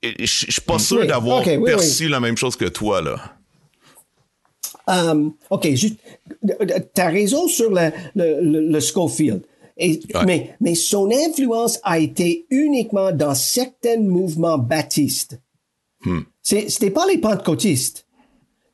[0.02, 3.16] je suis pas sûr Oui, d'avoir oui, perçu la même chose que toi là.
[4.86, 5.96] Um, OK, juste,
[6.92, 9.42] t'as raison sur le, le, le, le Schofield.
[9.78, 10.24] Et, Ouais.
[10.26, 15.40] mais, mais son influence a été uniquement dans certains mouvements baptistes.
[16.42, 18.06] C'est- C'était pas les pentecôtistes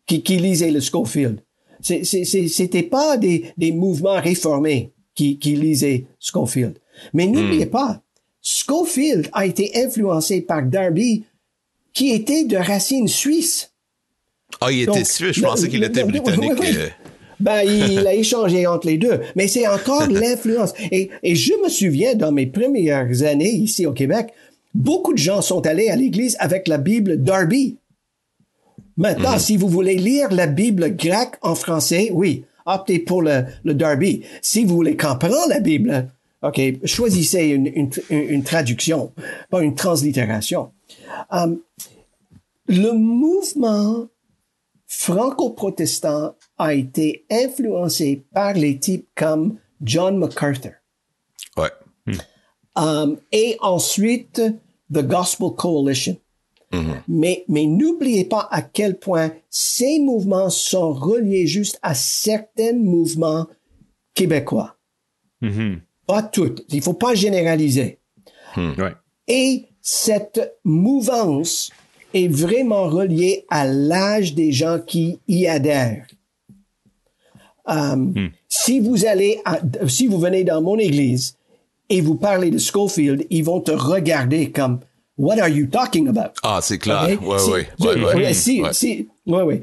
[0.05, 1.41] qui, qui lisaient le Schofield.
[1.81, 6.79] C'était pas des, des mouvements réformés qui, qui lisaient Schofield.
[7.13, 8.03] Mais n'oubliez pas,
[8.43, 11.25] Schofield a été influencé par Darby
[11.93, 13.73] qui était de racines suisses.
[14.61, 15.37] Ah, il était suisse.
[15.37, 16.53] Je pensais qu'il était britannique.
[16.63, 16.89] Euh.
[17.39, 19.21] Ben, il a échangé entre les deux.
[19.37, 20.73] Mais c'est encore l'influence.
[20.91, 24.33] Et, et je me souviens, dans mes premières années ici au Québec,
[24.75, 27.77] beaucoup de gens sont allés à l'église avec la Bible Darby.
[28.97, 29.39] Maintenant, mhm.
[29.39, 34.25] si vous voulez lire la Bible grecque en français, oui, optez pour le, le Darby.
[34.43, 36.09] Si vous voulez comprendre la Bible,
[36.43, 39.13] OK, choisissez une, une, une traduction,
[39.51, 40.73] pas une translittération.
[41.31, 41.61] Um,
[42.67, 44.07] le mouvement
[44.87, 50.73] franco-protestant a été influencé par les types comme John MacArthur.
[51.57, 51.71] Ouais.
[52.77, 54.41] Um, et ensuite,
[54.93, 56.17] The Gospel Coalition.
[56.73, 57.03] Mm-hmm.
[57.09, 63.47] Mais, mais n'oubliez pas à quel point ces mouvements sont reliés juste à certains mouvements
[64.15, 64.77] québécois.
[65.43, 65.79] Mm-hmm.
[66.07, 66.65] Pas toutes.
[66.71, 67.99] Il faut pas généraliser.
[68.57, 68.73] Mm.
[69.29, 71.71] Et cette mouvance
[72.15, 76.07] est vraiment reliée à l'âge des gens qui y adhèrent.
[77.67, 79.41] Um, Si vous allez,
[79.87, 81.37] si vous venez dans mon église
[81.89, 84.81] et vous parlez de Schofield, ils vont te regarder comme
[85.21, 86.33] What are you talking about?
[86.43, 87.03] Ah, c'est clair.
[87.05, 87.19] Okay?
[87.19, 89.09] Ouais, si, ouais, ouais, Si, si.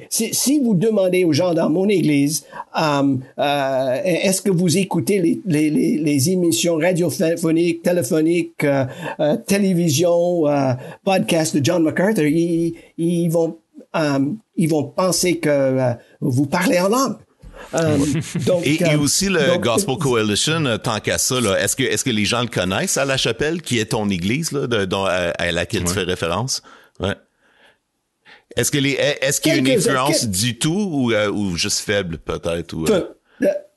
[0.10, 5.20] Si, si, vous demandez aux gens dans mon église, um, euh, est-ce que vous écoutez
[5.20, 8.86] les, les, les, les émissions radiophoniques, téléphoniques, euh,
[9.20, 13.58] euh, télévision, euh, podcast de John MacArthur, ils, ils vont,
[13.96, 17.16] um, ils vont penser que euh, vous parlez en langue.
[17.74, 17.98] Euh,
[18.64, 22.48] et, euh, aussi le Gospel Coalition, euh, tant qu'à ça, est-ce que, les gens le
[22.48, 26.04] connaissent à La Chapelle, qui est ton église, là, de, dont, à, laquelle tu fais
[26.04, 26.62] référence?
[27.00, 27.16] Ouais.
[28.56, 32.74] Est-ce qu'il y a une influence du tout ou, ou juste faible, peut-être?
[32.74, 33.08] Ou, peu.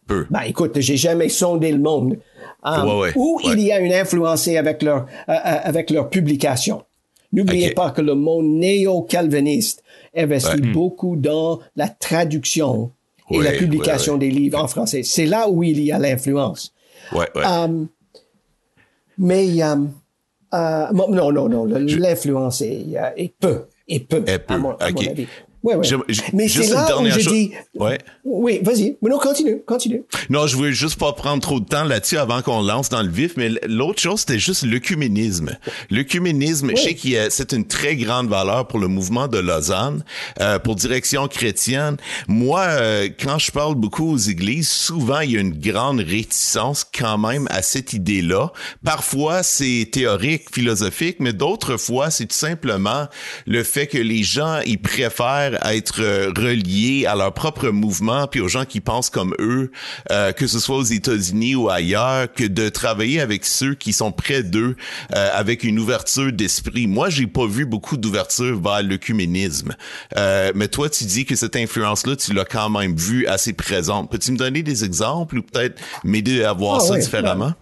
[0.06, 0.26] peu?
[0.30, 2.18] Ben, écoute, j'ai jamais sondé le monde.
[2.62, 6.84] Um, Ou il y a une influence avec leur, avec leur publication.
[7.32, 9.82] N'oubliez pas que le monde néo-calviniste
[10.16, 12.92] investit beaucoup dans la traduction
[13.30, 15.02] et la publication des livres en français.
[15.02, 16.72] C'est là où il y a l'influence.
[17.12, 17.44] Ouais, ouais.
[17.44, 17.88] Um,
[19.18, 19.92] mais um,
[20.52, 25.26] uh, non, non, non, l'influence est, est, peu, est peu, à mon, à mon avis.
[25.62, 25.87] Ouais, ouais.
[26.33, 27.53] Mais c'est là où je dis.
[27.75, 27.99] Ouais.
[28.25, 28.96] Oui, vas-y.
[29.03, 30.03] Mais non, continue, continue.
[30.31, 33.11] Non, je voulais juste pas prendre trop de temps là-dessus avant qu'on lance dans le
[33.11, 35.57] vif, mais l'autre chose, c'était juste l'œcuménisme.
[35.90, 40.05] L'œcuménisme, je sais que c'est une très grande valeur pour le mouvement de Lausanne,
[40.40, 41.96] euh, pour direction chrétienne.
[42.27, 46.85] Moi, euh, quand je parle beaucoup aux églises, souvent il y a une grande réticence
[46.85, 48.53] quand même à cette idée-là.
[48.85, 53.07] Parfois, c'est théorique, philosophique, mais d'autres fois, c'est tout simplement
[53.46, 58.26] le fait que les gens, ils préfèrent à être euh, reliés à leur propre mouvement
[58.26, 59.70] puis aux gens qui pensent comme eux,
[60.10, 64.12] euh, que ce soit aux États-Unis ou ailleurs, que de travailler avec ceux qui sont
[64.12, 64.76] près d'eux
[65.14, 66.86] euh, avec une ouverture d'esprit.
[66.86, 69.74] Moi, j'ai pas vu beaucoup d'ouverture vers l'œcuménisme.
[70.16, 74.10] Euh, mais toi, tu dis que cette influence-là, tu l'as quand même vue assez présente.
[74.10, 77.52] Peux-tu me donner des exemples ou peut-être m'aider à voir ah ça différemment?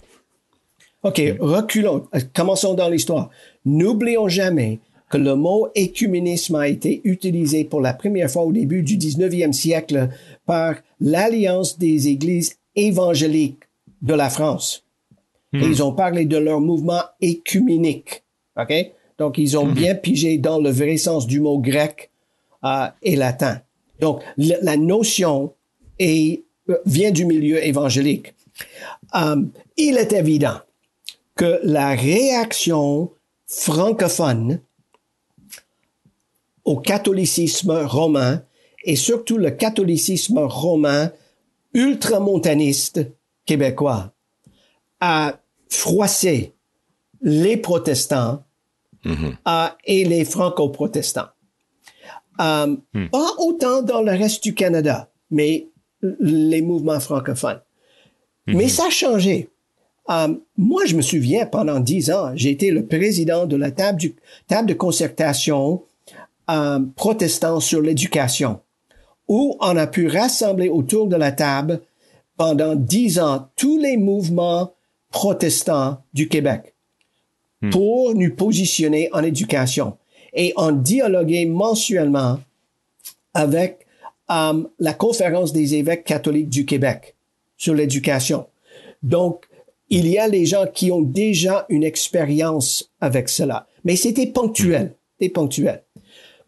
[1.05, 2.07] OK, reculons.
[2.35, 3.31] Commençons dans l'histoire.
[3.64, 8.83] N'oublions jamais que le mot écuménisme a été utilisé pour la première fois au début
[8.83, 10.09] du 19e siècle
[10.47, 13.64] par l'Alliance des églises évangéliques
[14.03, 14.85] de la France.
[15.53, 15.62] Hmm.
[15.62, 18.23] ils ont parlé de leur mouvement écuménique.
[18.61, 18.73] OK?
[19.18, 19.75] Donc, ils ont hmm.
[19.75, 22.11] bien pigé dans le vrai sens du mot grec
[22.64, 23.61] euh, et latin.
[24.01, 25.55] Donc, la notion
[25.99, 28.35] est, euh, vient du milieu évangélique.
[29.14, 29.42] Euh,
[29.77, 30.59] il est évident
[31.35, 33.11] que la réaction
[33.47, 34.61] francophone
[36.68, 38.42] au catholicisme romain
[38.85, 41.11] et surtout le catholicisme romain
[41.72, 43.11] ultramontaniste
[43.46, 44.12] québécois
[45.00, 46.52] a froissé
[47.22, 48.44] les protestants
[49.02, 49.72] mm-hmm.
[49.87, 51.28] et les franco-protestants.
[52.40, 53.09] Euh, hmm.
[53.11, 55.68] Pas autant dans le reste du Canada, mais
[56.20, 57.62] les mouvements francophones.
[58.46, 58.57] Mm-hmm.
[58.57, 59.48] Mais ça a changé.
[60.11, 63.98] Euh, moi, je me souviens, pendant dix ans, j'ai été le président de la table,
[63.98, 64.14] du,
[64.46, 65.83] table de concertation
[66.51, 68.61] euh, protestants sur l'éducation,
[69.29, 71.81] où on a pu rassembler autour de la table
[72.37, 74.73] pendant dix ans tous les mouvements
[75.11, 76.75] protestants du Québec
[77.63, 77.71] hmm.
[77.71, 79.96] pour nous positionner en éducation.
[80.33, 82.38] Et on dialoguait mensuellement
[83.35, 83.87] avec
[84.31, 87.15] euh, la conférence des évêques catholiques du Québec
[87.57, 88.46] sur l'éducation.
[89.03, 89.46] Donc,
[89.90, 93.67] il y a les gens qui ont déjà une expérience avec cela.
[93.85, 94.94] Mais c'était ponctuel.
[95.19, 95.83] C'était ponctuel.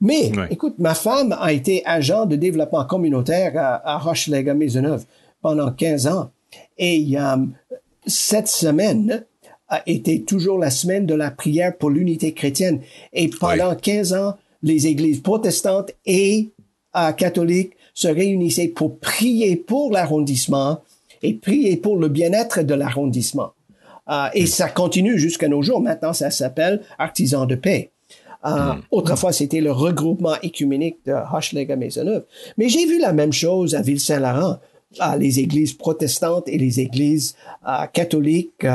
[0.01, 5.05] Mais, écoute, ma femme a été agent de développement communautaire à, à Maisonneuve
[5.43, 6.31] pendant 15 ans.
[6.79, 7.37] Et euh,
[8.07, 9.25] cette semaine,
[9.71, 12.81] a été toujours la semaine de la prière pour l'unité chrétienne.
[13.13, 16.51] Et pendant 15 ans, les églises protestantes et
[16.97, 20.81] euh, catholiques se réunissaient pour prier pour l'arrondissement
[21.23, 23.53] et prier pour le bien-être de l'arrondissement.
[24.09, 25.81] Euh, et ça continue jusqu'à nos jours.
[25.81, 27.93] Maintenant, ça s'appelle Artisans de paix.
[28.45, 28.83] Euh, hmm.
[28.91, 32.25] Autrefois, c'était le regroupement écuménique de Hochelaga Maisonneuve.
[32.57, 34.59] Mais j'ai vu la même chose à Ville-Saint-Laurent.
[35.01, 37.37] Euh, les églises protestantes et les églises
[37.69, 38.67] euh, catholiques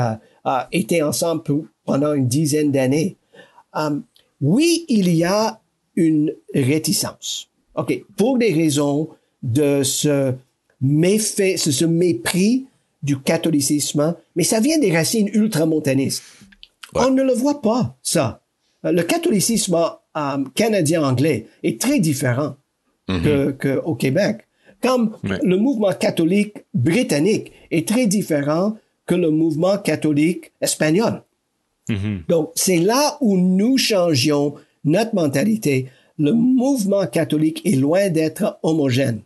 [0.70, 1.42] étaient ensemble
[1.84, 3.16] pendant une dizaine d'années.
[4.40, 5.60] oui, il y a
[5.96, 7.48] une réticence.
[7.74, 9.08] OK, pour des raisons
[9.42, 10.32] de ce
[10.80, 12.66] méfait, ce, ce mépris
[13.02, 16.22] du catholicisme, mais ça vient des racines ultramontanistes.
[16.94, 18.40] On ne le voit pas, ça.
[18.92, 19.76] Le catholicisme
[20.16, 22.56] euh, canadien-anglais est très différent
[23.08, 23.56] mm-hmm.
[23.56, 24.46] que, au Québec.
[24.82, 28.76] Comme le mouvement catholique britannique est très différent
[29.06, 31.22] que le mouvement catholique espagnol.
[31.88, 32.26] Mm-hmm.
[32.28, 35.88] Donc, c'est là où nous changions notre mentalité.
[36.18, 39.20] Le mouvement catholique est loin d'être homogène.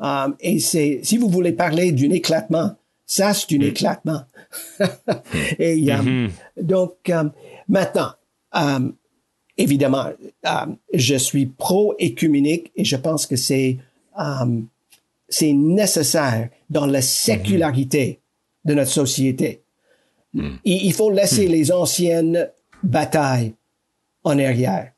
[0.00, 2.74] Um, et c'est, si vous voulez parler d'un éclatement,
[3.06, 3.62] ça c'est un mm.
[3.62, 4.22] éclatement.
[5.58, 6.30] et mm-hmm.
[6.60, 7.32] donc um,
[7.68, 8.12] maintenant,
[8.52, 8.94] um,
[9.56, 10.06] évidemment,
[10.94, 13.78] je suis pro écuménique et je pense que c'est
[15.28, 18.18] c'est nécessaire dans la sécularité
[18.64, 18.68] mm-hmm.
[18.68, 19.62] de notre société.
[20.34, 20.48] Mm.
[20.64, 21.52] Il, faut laisser mm.
[21.52, 22.48] les anciennes
[22.82, 23.54] batailles
[24.24, 24.92] en arrière.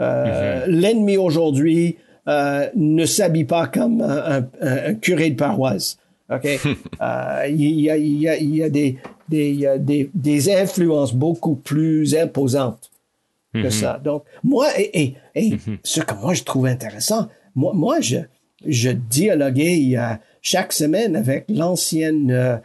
[0.00, 0.66] Euh.
[0.66, 1.96] L'ennemi aujourd'hui
[2.28, 5.98] euh, ne s'habille pas comme un, curé de paroisse.
[6.30, 6.46] OK?
[7.02, 8.98] Euh, il, y a, il, y a, il y a des,
[9.28, 12.89] des, des, des influences beaucoup plus imposantes
[13.52, 13.70] que mm-hmm.
[13.70, 14.00] ça.
[14.02, 15.78] Donc, moi, et, et, mm-hmm.
[15.82, 18.18] ce que moi je trouve intéressant, moi, moi je,
[18.66, 22.60] je dialoguais euh, chaque semaine avec l'ancienne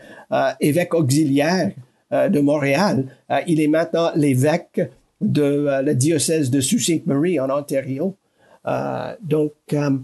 [0.60, 1.72] évêque auxiliaire
[2.12, 3.06] de Montréal.
[3.48, 4.80] il est maintenant l'évêque
[5.22, 7.06] de la diocèse de Sault Ste.
[7.06, 8.16] Marie en Ontario.
[8.68, 9.98] Euh, donc, euh,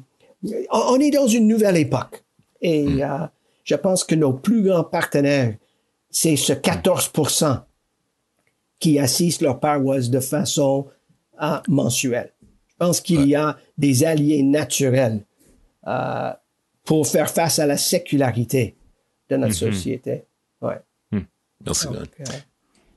[0.71, 2.23] on est dans une nouvelle époque.
[2.61, 3.27] Et euh,
[3.63, 5.55] je pense que nos plus grands partenaires,
[6.09, 7.11] c'est ce 14
[8.81, 10.87] qui assistent leur paroisse de façon
[11.69, 12.33] mensuelle.
[12.67, 15.23] Je pense qu'il y a des alliés naturels
[16.83, 18.75] pour faire face à la sécularité
[19.29, 19.71] de notre hmm.
[19.71, 20.23] société.
[20.61, 20.79] Ouais.
[21.11, 21.21] Hmm.
[21.65, 21.87] Merci.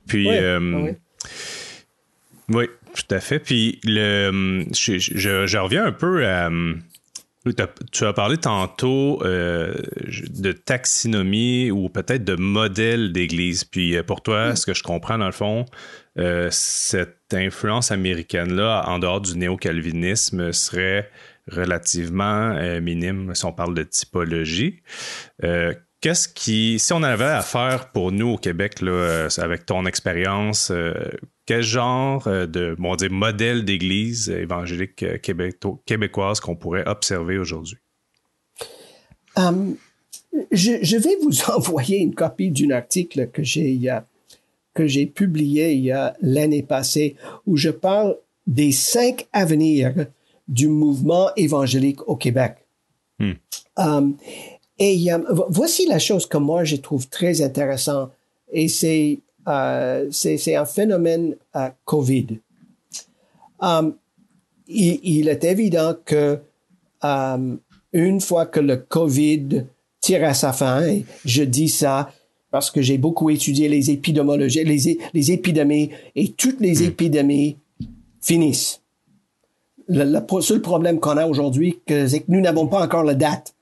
[0.05, 0.27] Puis,
[2.49, 3.39] oui, tout à fait.
[3.39, 6.49] Puis le, je, je, reviens un peu à.
[7.91, 9.75] Tu as parlé tantôt euh,
[10.29, 13.63] de taxinomie ou peut-être de modèle d'église.
[13.63, 15.65] Puis euh, pour toi, ce que je comprends dans le fond,
[16.17, 21.11] euh, cette influence américaine-là, en dehors du néo-calvinisme, serait
[21.51, 24.81] relativement minime si on parle de typologie.
[26.01, 30.71] Qu'est-ce qui, si on avait à faire pour nous au Québec, là, avec ton expérience,
[31.45, 35.17] quel genre euh, de bon, modèle d'église évangélique euh,
[35.85, 37.77] québécoise qu'on pourrait observer aujourd'hui?
[39.35, 39.75] Um,
[40.51, 43.79] je, vais vous envoyer une copie d'un article que j'ai
[44.73, 47.15] que j'ai publié il y a l'année passée
[47.45, 49.93] où je parle des cinq avenirs
[50.49, 52.57] du mouvement évangélique au Québec.
[53.19, 53.33] Hmm.
[53.77, 54.17] Um,
[54.77, 55.07] et
[55.49, 58.09] voici la chose que moi je trouve très intéressant
[58.51, 62.39] et c'est euh, c'est un phénomène à COVID.
[63.59, 63.95] Um,
[64.67, 66.39] il, est évident que
[67.01, 67.59] um,
[67.93, 69.65] une fois que le COVID
[70.01, 72.09] tire à sa fin, et je dis ça
[72.51, 76.87] parce que j'ai beaucoup étudié les épidémiologies, les, les épidémies, et toutes les hmm.
[76.87, 77.57] épidémies
[78.21, 78.81] finissent.
[79.89, 83.53] Le, seul problème qu'on a aujourd'hui, c'est que nous n'avons pas encore la date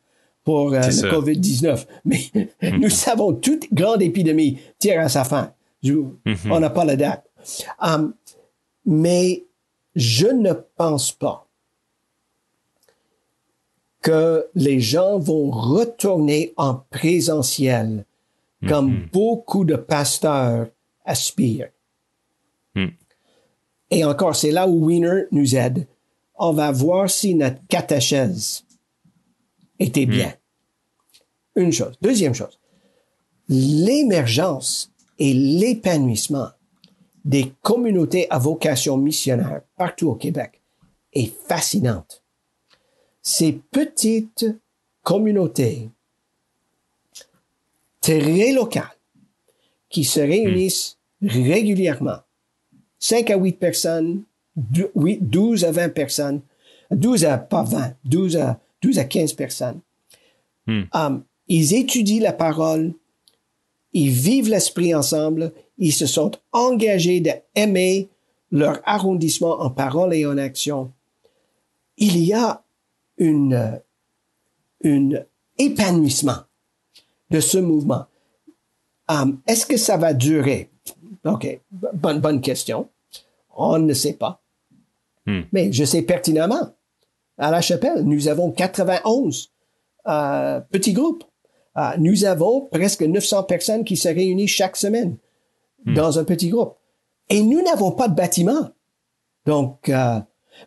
[0.43, 1.86] pour euh, le COVID-19.
[2.05, 2.19] Mais
[2.61, 2.77] hmm.
[2.81, 5.53] nous savons toute grande épidémie tire à sa fin.
[5.84, 6.51] Mm-hmm.
[6.51, 7.29] On n'a pas la date.
[7.81, 8.13] Um,
[8.86, 9.45] mais
[9.95, 11.47] je ne pense pas
[14.01, 18.05] que les gens vont retourner en présentiel
[18.67, 19.11] comme mm-hmm.
[19.11, 20.67] beaucoup de pasteurs
[21.05, 21.71] aspirent.
[22.75, 22.88] Mm.
[23.91, 25.88] Et encore, c'est là où Wiener nous aide.
[26.36, 28.65] On va voir si notre catéchèse
[29.79, 30.34] était bien.
[31.55, 31.61] Mm.
[31.61, 31.97] Une chose.
[32.01, 32.59] Deuxième chose.
[33.49, 36.49] L'émergence et l'épanouissement
[37.26, 40.61] des communautés à vocation missionnaire partout au Québec
[41.14, 42.24] est fascinante.
[43.22, 44.45] Ces petites
[45.03, 45.89] communautés
[48.01, 48.97] très locales
[49.89, 52.18] qui se réunissent régulièrement,
[52.99, 54.24] 5 à 8 personnes,
[54.55, 56.41] 12 à 20 personnes,
[56.91, 59.80] 12 à pas 20, 12 à, 12 à 15 personnes.
[60.68, 60.84] Hmm.
[60.93, 62.93] Um, ils étudient la parole,
[63.94, 68.10] ils vivent l'esprit ensemble, ils se sont engagés d'aimer
[68.52, 70.91] leur arrondissement en parole et en action.
[71.98, 72.64] Il y a
[73.18, 73.82] une,
[74.82, 75.26] une
[75.58, 76.44] épanouissement
[77.30, 78.06] de ce mouvement.
[79.10, 80.70] Um, Est-ce que ça va durer?
[81.26, 82.89] OK, bonne, bonne question.
[83.56, 84.41] On ne sait pas.
[85.26, 85.41] Hmm.
[85.52, 86.76] Mais je sais pertinemment.
[87.38, 89.52] À la chapelle, nous avons 91
[90.08, 91.24] euh, petits groupes.
[91.78, 95.17] Euh, nous avons presque 900 personnes qui se réunissent chaque semaine
[95.86, 96.76] dans un petit groupe.
[97.30, 98.69] Et nous n'avons pas de bâtiment.
[99.45, 100.19] Donc, euh,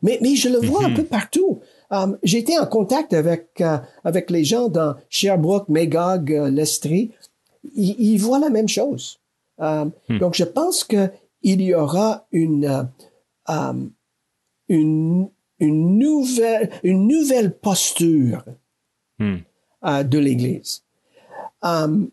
[0.02, 1.61] mais, mais je le vois un peu partout.
[1.90, 7.12] Um, été en contact avec, euh, avec les gens dans Sherbrooke, Magog, euh, Lestrie.
[7.76, 9.20] Ils, ils voient la même chose.
[9.59, 11.11] Um, Donc, je pense que
[11.42, 12.82] il y aura une, euh,
[13.46, 13.92] um,
[14.68, 15.28] une,
[15.61, 18.44] une nouvelle, une nouvelle posture
[19.18, 19.36] Hmm.
[19.86, 20.82] euh, de l'Église.
[21.62, 22.11] Um,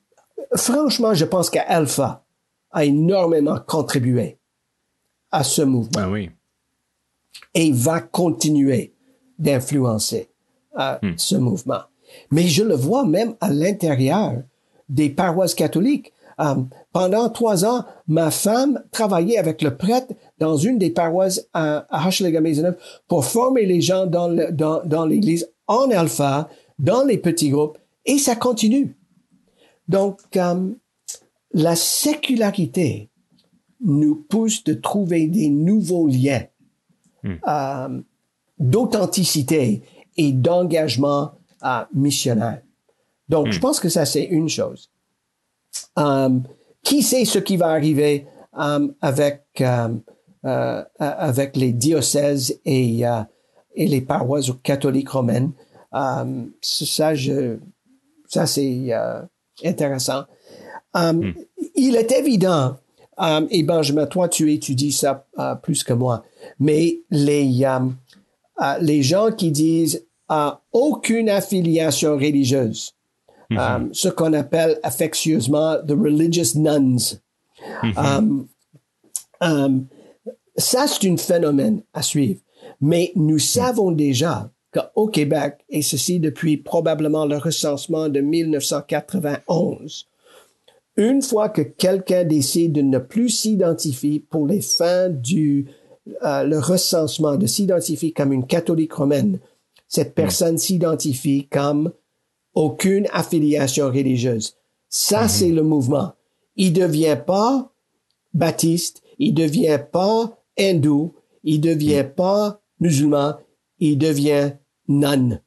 [0.55, 2.23] franchement, je pense qu'Alpha
[2.71, 4.37] a énormément contribué
[5.31, 6.29] à ce mouvement Ah oui.
[7.53, 8.93] et va continuer
[9.39, 10.29] d'influencer
[10.79, 11.81] euh, ce mouvement.
[12.31, 14.41] Mais je le vois même à l'intérieur
[14.89, 16.13] des paroisses catholiques.
[16.39, 16.55] Euh,
[16.91, 22.09] pendant trois ans, ma femme travaillait avec le prêtre dans une des paroisses à, à
[22.41, 22.77] Maisonneuve
[23.07, 27.77] pour former les gens dans le- dans, dans l'Église en alpha, dans les petits groupes,
[28.05, 28.95] et ça continue.
[29.87, 30.71] Donc, euh,
[31.51, 33.09] la sécularité
[33.81, 36.45] nous pousse de trouver des nouveaux liens
[37.25, 38.01] euh,
[38.59, 39.83] d'authenticité
[40.17, 42.61] et d'engagement euh, missionnaire.
[43.29, 44.89] Donc, je pense que ça, c'est une chose.
[45.97, 46.39] Euh,
[46.83, 48.27] qui sait ce qui va arriver
[49.01, 49.63] avec,
[50.43, 53.03] avec les diocèses et,
[53.75, 55.53] et les paroisses catholiques romaines?
[56.61, 57.57] Ça, je,
[58.27, 58.91] ça c'est
[59.63, 60.23] intéressant.
[60.95, 61.31] Euh,
[61.75, 62.77] Il est évident,
[63.19, 66.23] euh, et Benjamin, toi, tu étudies ça euh, plus que moi,
[66.59, 67.79] mais les, euh,
[68.61, 72.93] euh, les gens qui disent euh, aucune affiliation religieuse,
[73.51, 77.19] euh, ce qu'on appelle affectueusement the religious nuns.
[79.41, 79.79] Euh,
[80.55, 82.39] ça, c'est un phénomène à suivre.
[82.81, 90.07] Mais nous savons déjà qu'au Québec, et ceci depuis probablement le recensement de 1991,
[90.97, 95.67] une fois que quelqu'un décide de ne plus s'identifier pour les fins du
[96.23, 99.39] euh, le recensement, de s'identifier comme une catholique romaine,
[99.87, 101.91] cette personne s'identifie comme
[102.53, 104.55] aucune affiliation religieuse.
[104.89, 106.13] Ça, c'est le mouvement.
[106.55, 107.71] Il devient pas
[108.33, 111.13] baptiste, il devient pas hindou,
[111.43, 113.35] il devient pas musulman,
[113.79, 114.53] il devient
[114.87, 115.39] non.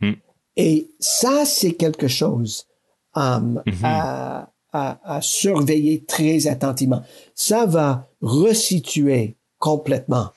[0.00, 0.12] Mm.
[0.56, 2.66] Et ça, c'est quelque chose
[3.14, 7.02] um, à, à, à surveiller très attentivement.
[7.34, 10.28] Ça va resituer complètement.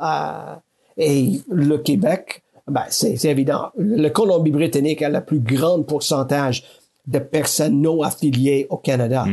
[0.00, 0.54] Euh,
[0.96, 3.70] et le Québec, ben, c'est évident.
[3.76, 6.64] Le Colombie-Britannique a le plus grand pourcentage
[7.06, 9.26] de personnes non affiliées au Canada.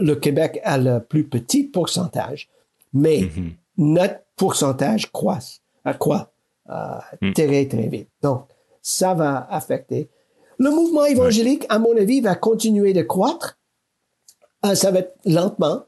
[0.00, 2.48] Le Québec a le plus petit pourcentage,
[2.92, 3.28] mais
[3.76, 6.30] notre pourcentage euh, croît
[6.70, 8.08] euh, très, très vite.
[8.22, 8.46] Donc,
[8.82, 10.10] ça va affecter.
[10.58, 13.58] Le mouvement évangélique, à mon avis, va continuer de croître.
[14.64, 15.84] Euh, ça va être lentement,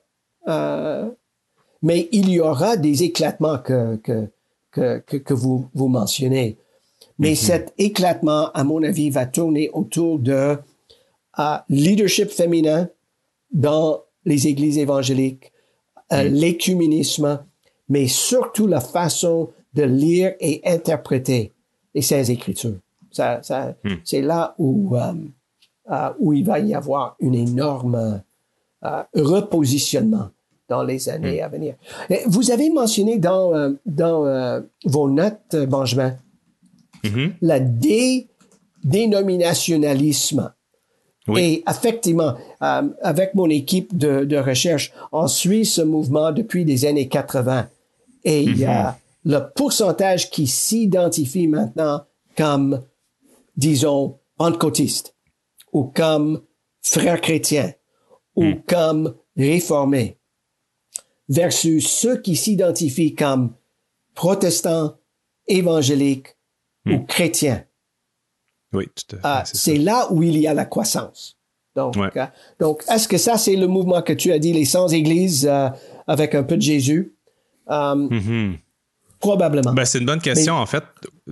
[0.48, 1.10] euh,
[1.82, 4.30] mais il y aura des éclatements que, que,
[4.70, 6.56] que, que, vous, vous mentionnez.
[7.18, 10.56] Mais cet éclatement, à mon avis, va tourner autour de
[11.38, 12.88] euh, leadership féminin
[13.52, 15.52] dans les églises évangéliques,
[16.12, 17.44] euh, l'écuménisme,
[17.88, 21.52] mais surtout la façon de lire et interpréter
[21.94, 22.78] les Saintes Écritures.
[23.10, 25.12] Ça, ça, C'est là où, euh,
[25.90, 28.22] euh, où il va y avoir une énorme
[28.84, 30.30] euh, repositionnement
[30.68, 31.74] dans les années à venir.
[32.26, 36.14] Vous avez mentionné dans, euh, dans euh, vos notes, euh, Benjamin,
[37.02, 37.32] Mhm.
[37.40, 38.28] la dé
[38.84, 40.52] dénominationnalisme.
[41.28, 41.40] Oui.
[41.40, 46.84] Et effectivement, euh, avec mon équipe de, de recherche, on suit ce mouvement depuis les
[46.84, 47.68] années 80.
[48.24, 52.04] Et il y a le pourcentage qui s'identifie maintenant
[52.36, 52.82] comme,
[53.56, 55.14] disons, pentecôtiste,
[55.72, 56.42] ou comme
[56.82, 57.72] frère chrétien,
[58.36, 60.18] ou comme réformé,
[61.28, 63.54] versus ceux qui s'identifient comme
[64.14, 64.96] protestants,
[65.46, 66.36] évangéliques
[66.86, 67.64] ou chrétiens.
[68.72, 69.20] Oui, tout à fait.
[69.24, 71.36] Ah, c'est là où il y a la croissance.
[71.76, 72.10] Donc, Ouais.
[72.16, 72.26] euh,
[72.58, 75.68] donc est-ce que ça, c'est le mouvement que tu as dit, les 100 églises euh,
[76.06, 77.14] avec un peu de Jésus?
[77.70, 77.94] Euh.
[77.94, 78.58] Mhm.
[79.20, 79.74] Probablement.
[79.74, 80.82] Ben, c'est une bonne question, en fait.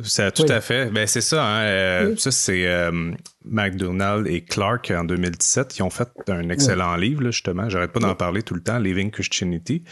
[0.03, 0.91] C'est tout à fait.
[0.93, 1.43] Ben, c'est ça.
[1.43, 3.13] Hein, euh, Ça, c'est euh,
[3.47, 7.71] McDonald et Clark en 2017 qui ont fait un excellent livre, justement.
[7.71, 9.85] J'arrête pas d'en parler tout le temps, Living Christianity.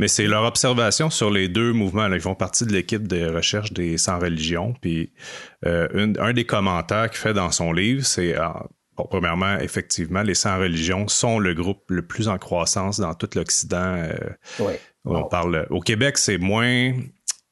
[0.00, 2.08] Mais c'est leur observation sur les deux mouvements.
[2.08, 4.74] Ils font partie de l'équipe de recherche des sans religion.
[4.80, 5.12] Puis
[5.64, 8.34] euh, un des commentaires qu'il fait dans son livre, c'est
[8.96, 13.28] Bon, premièrement, effectivement, les sans religion sont le groupe le plus en croissance dans tout
[13.34, 14.08] l'Occident.
[14.58, 14.72] oui.
[15.04, 16.92] On parle au Québec, c'est moins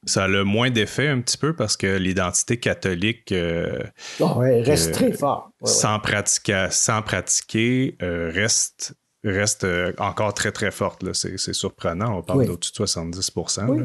[0.05, 3.79] ça a le moins d'effet un petit peu parce que l'identité catholique euh,
[4.19, 5.51] oh, reste très fort.
[5.63, 8.93] sans, Pratiquer, sans pratiquer euh, reste,
[9.23, 11.03] reste euh, encore très très forte.
[11.13, 12.19] C'est, surprenant.
[12.19, 13.31] On parle d'au-dessus de 70
[13.67, 13.83] Oui,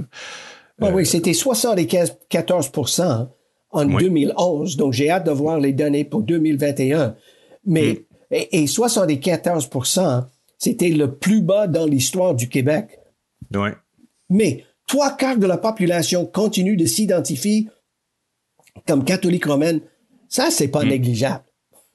[0.81, 3.29] oui c'était 74%
[3.71, 4.77] en 2011.
[4.77, 7.15] Donc j'ai hâte de voir les données pour 2021.
[7.67, 8.35] Mais mm.
[8.35, 10.27] et, et 74%
[10.61, 12.99] c'était le plus bas dans l'histoire du Québec.
[13.55, 13.71] Oui.
[14.29, 17.69] Mais trois quarts de la population continue de s'identifier
[18.89, 19.81] comme catholique romaine.
[20.29, 20.89] Ça, c'est pas hmm.
[20.89, 21.45] négligeable.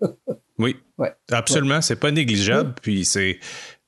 [0.59, 0.77] oui.
[1.29, 2.73] Absolument, c'est pas négligeable.
[2.81, 3.39] Puis c'est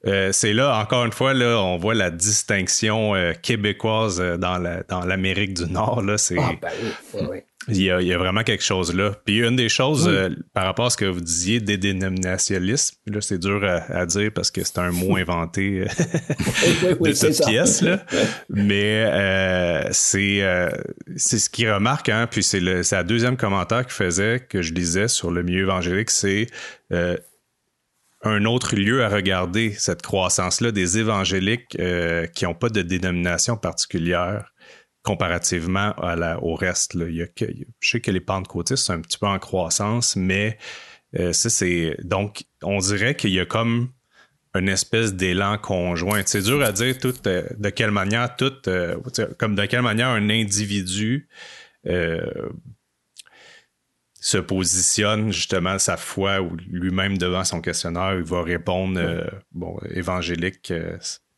[0.05, 5.05] euh, c'est là, encore une fois, là, on voit la distinction euh, québécoise euh, dans
[5.05, 6.01] l'Amérique du Nord.
[6.01, 9.11] Là, c'est, ah, ben il y, a, vraiment quelque chose là.
[9.26, 13.20] Puis une des choses euh, par rapport à ce que vous disiez des dénominationnistes, là
[13.20, 18.05] c'est dur à, dire parce que c'est un mot inventé euh, de cette pièce là.
[18.49, 20.43] Mais euh, c'est
[21.15, 22.28] c'est ce qui remarque hein.
[22.30, 26.09] Puis c'est le c'est deuxième commentaire qu'il faisait que je lisais sur le milieu évangélique,
[26.09, 26.47] c'est
[28.24, 31.78] un autre lieu à regarder cette croissance là des évangéliques
[32.34, 34.51] qui n'ont pas de dénomination particulière
[35.08, 35.95] comparativement
[36.41, 36.95] au reste.
[36.95, 37.45] Il y a que,
[37.80, 40.58] je sais que les pentecôtistes sont un petit peu en croissance, mais
[41.18, 41.95] euh, ça, c'est.
[42.03, 43.93] Donc, on dirait qu'il y a comme
[44.53, 46.24] une espèce d'élan conjoint.
[46.26, 48.97] C'est dur à dire tout, euh, de quelle manière tout, euh,
[49.39, 51.30] comme de quelle manière un individu
[54.20, 58.99] se positionne justement sa foi ou lui-même devant son questionnaire, il va répondre
[59.53, 60.74] bon évangélique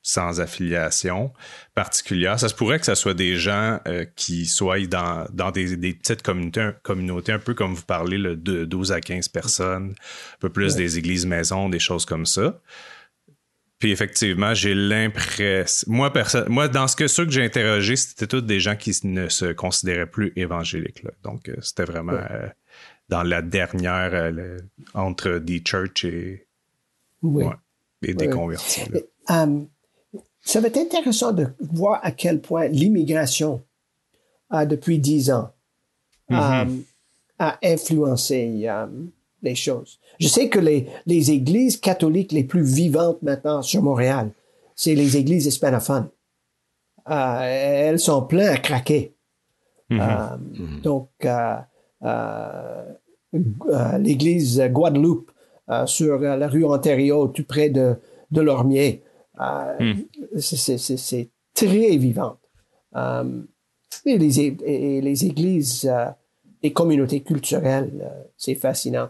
[0.09, 1.31] sans affiliation
[1.75, 2.39] particulière.
[2.39, 6.23] Ça se pourrait que ce soit des gens euh, qui soient dans, dans des, petites
[6.23, 10.75] communautés, communautés, un peu comme vous parlez, de 12 à 15 personnes, un peu plus
[10.75, 12.59] des églises maisons, des choses comme ça.
[13.77, 15.91] Puis effectivement, j'ai l'impression.
[15.91, 16.11] Moi,
[16.47, 19.53] moi, dans ce que ceux que j'ai interrogés, c'était tous des gens qui ne se
[19.53, 21.05] considéraient plus évangéliques.
[21.23, 22.47] Donc, euh, c'était vraiment euh,
[23.09, 24.31] dans la dernière
[24.95, 26.47] entre des church et,
[28.01, 28.87] et des conversions.
[30.49, 33.61] Ça va être intéressant de voir à quel point l'immigration,
[34.51, 35.51] depuis dix ans,
[36.31, 36.69] mm-hmm.
[36.69, 36.81] euh,
[37.37, 38.87] a influencé euh,
[39.43, 39.99] les choses.
[40.19, 44.31] Je sais que les, les églises catholiques les plus vivantes maintenant sur Montréal,
[44.75, 46.09] c'est les églises hispanophones.
[47.07, 49.13] Euh, elles sont pleines à craquer.
[49.91, 50.39] Mm-hmm.
[50.55, 50.81] Mm-hmm.
[50.81, 51.09] Donc,
[53.99, 55.31] l'église Guadeloupe
[55.85, 57.97] sur la rue Ontario, tout près de,
[58.31, 59.03] de Lormier,
[59.39, 59.93] euh.
[60.37, 62.37] C'est très vivant.
[62.95, 63.41] Euh,
[64.05, 66.05] et, les, et, les, églises, euh,
[66.63, 69.09] les communautés culturelles, c'est fascinant.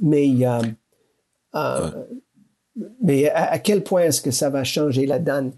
[0.00, 0.28] mais
[3.02, 5.52] mais à, quel point est-ce que ça va changer la donne?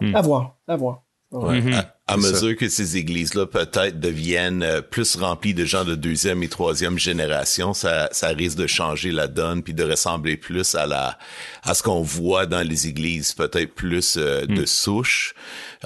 [0.00, 0.14] Hmm.
[0.14, 1.02] À voir, à voir.
[1.32, 1.72] Mhm.
[2.06, 6.48] À, mesure que ces églises-là peut-être deviennent euh, plus remplies de gens de deuxième et
[6.48, 11.18] troisième génération, ça, ça risque de changer la donne puis de ressembler plus à la
[11.62, 14.66] à ce qu'on voit dans les églises, peut-être plus euh, de mm.
[14.66, 15.34] souche,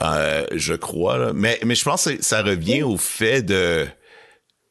[0.03, 1.33] euh, je crois.
[1.35, 3.87] Mais mais je pense que ça revient au fait de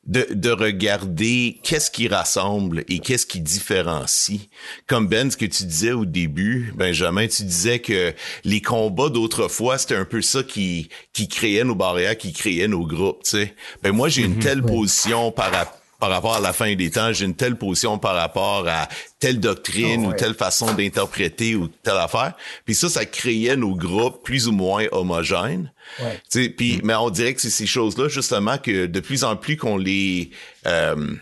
[0.07, 4.49] de, de regarder qu'est-ce qui rassemble et qu'est-ce qui différencie.
[4.87, 9.77] Comme Ben, ce que tu disais au début, Benjamin, tu disais que les combats d'autrefois,
[9.77, 13.55] c'était un peu ça qui, qui créait nos barrières, qui créait nos groupes, tu sais.
[13.83, 14.39] Ben moi, j'ai une mhm.
[14.39, 17.97] telle position par rapport par rapport à la fin des temps, j'ai une telle position
[17.97, 18.87] par rapport à
[19.19, 22.33] telle doctrine ah ou telle façon d'interpréter ou telle affaire.
[22.65, 25.71] Puis ça, ça créait nos groupes plus ou moins homogènes.
[25.99, 26.49] Ouais.
[26.49, 26.81] Puis, mm.
[26.83, 30.29] mais on dirait que c'est ces choses-là justement que de plus en plus qu'on les
[30.67, 31.15] euh,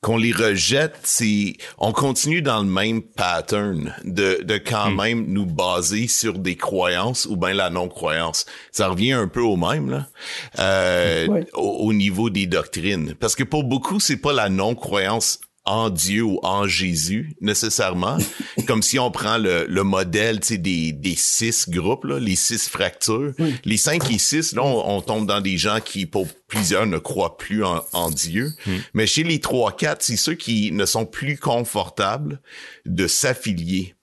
[0.00, 4.96] qu'on les rejette, c'est on continue dans le même pattern de, de quand hmm.
[4.96, 8.46] même nous baser sur des croyances ou bien la non-croyance.
[8.70, 10.06] Ça revient un peu au même là,
[10.60, 16.22] euh, au, niveau des doctrines, parce que pour beaucoup c'est pas la non-croyance en Dieu
[16.22, 18.18] ou en Jésus nécessairement.
[18.66, 23.32] Comme si on prend le, le modèle des, des six groupes, là, les six fractures.
[23.64, 27.36] Les cinq et six, là, on, tombe dans des gens qui, pour plusieurs, ne croient
[27.36, 28.52] plus en, en Dieu.
[28.66, 28.76] Hmm.
[28.94, 32.40] Mais chez les trois, quatre, c'est ceux qui ne sont plus confortables
[32.86, 33.94] de s'affilier,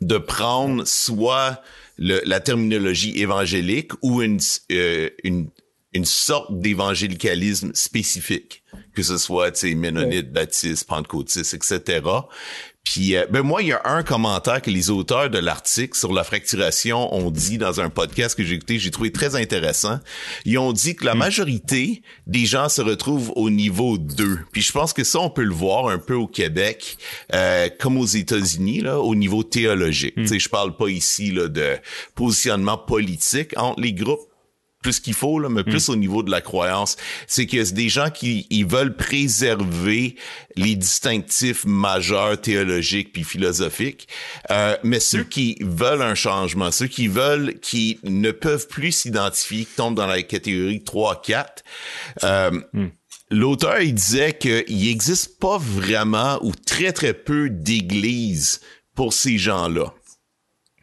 [0.00, 1.60] de prendre soit
[1.98, 4.38] la terminologie évangélique ou une,
[4.70, 5.48] euh, une,
[5.96, 8.62] une sorte d'évangélicalisme spécifique,
[8.94, 12.00] que ce soit, tu sais, ménonite, baptiste, pentecôtiste, etc.
[12.86, 16.12] Puis, euh, ben moi, il y a un commentaire que les auteurs de l'article sur
[16.12, 19.98] la fracturation ont dit dans un podcast que j'ai écouté, j'ai trouvé très intéressant.
[20.44, 21.18] Ils ont dit que la hmm.
[21.18, 24.38] majorité des gens se retrouvent au niveau 2.
[24.52, 26.96] Puis je pense que ça, on peut le voir un peu au Québec,
[27.34, 30.16] euh, comme aux États-Unis, là, au niveau théologique.
[30.16, 30.22] Hmm.
[30.22, 31.76] Tu sais, je parle pas ici là, de
[32.14, 34.28] positionnement politique entre les groupes
[34.86, 35.92] plus qu'il faut, là, mais plus hmm.
[35.92, 36.96] au niveau de la croyance.
[37.26, 40.14] C'est que c'est des gens qui ils veulent préserver
[40.54, 44.06] les distinctifs majeurs théologiques puis philosophiques.
[44.52, 45.28] Euh, mais ceux hmm.
[45.28, 50.06] qui veulent un changement, ceux qui veulent, qui ne peuvent plus s'identifier, qui tombent dans
[50.06, 51.46] la catégorie 3-4,
[52.22, 52.90] euh, hmm.
[53.32, 58.60] L'auteur, il disait qu'il n'existe pas vraiment ou très très peu d'églises
[58.94, 59.95] pour ces gens-là.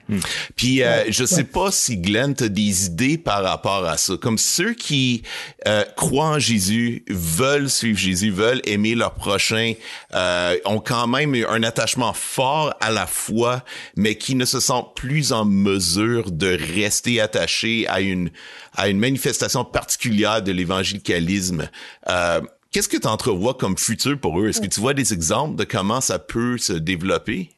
[0.09, 0.19] Hmm.
[0.55, 4.17] Puis euh, je sais pas si Glenn a des idées par rapport à ça.
[4.17, 5.23] Comme ceux qui
[5.67, 9.73] euh, croient en Jésus, veulent suivre Jésus, veulent aimer leur prochain,
[10.13, 13.63] euh, ont quand même un attachement fort à la foi,
[13.95, 18.29] mais qui ne se sentent plus en mesure de rester attachés à une
[18.75, 21.69] à une manifestation particulière de l'évangélicalisme.
[22.09, 22.41] Euh,
[22.71, 24.49] Qu'est-ce que tu entrevois comme futur pour eux?
[24.49, 27.51] Est-ce que tu vois des exemples de comment ça peut se développer?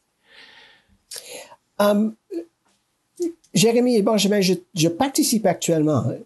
[1.79, 2.15] Um,
[3.53, 6.17] Jérémy et Benjamin, je, je, participe actuellement hein,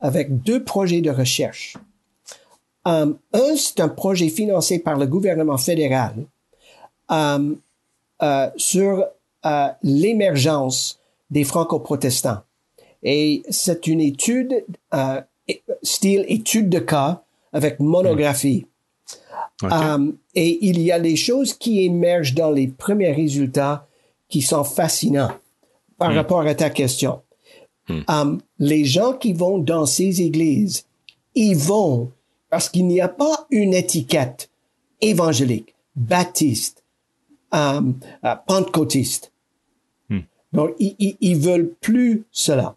[0.00, 1.76] avec deux projets de recherche.
[2.84, 6.14] Um, un, c'est un projet financé par le gouvernement fédéral
[7.08, 7.58] um,
[8.22, 9.04] uh, sur
[9.44, 11.00] uh, l'émergence
[11.30, 12.42] des franco-protestants.
[13.02, 15.20] Et c'est une étude, uh,
[15.82, 18.66] style étude de cas avec monographie.
[19.62, 23.86] Um, et il y a des choses qui émergent dans les premiers résultats
[24.28, 25.32] qui sont fascinants
[25.98, 26.16] par hmm.
[26.16, 27.22] rapport à ta question.
[27.88, 28.00] Hmm.
[28.08, 30.86] Um, les gens qui vont dans ces églises,
[31.34, 32.12] ils vont
[32.50, 34.50] parce qu'il n'y a pas une étiquette
[35.00, 36.82] évangélique, baptiste,
[37.52, 39.32] um, uh, pentecôtiste.
[40.08, 40.20] Hmm.
[40.52, 42.76] Donc, ils, ils, veulent plus cela.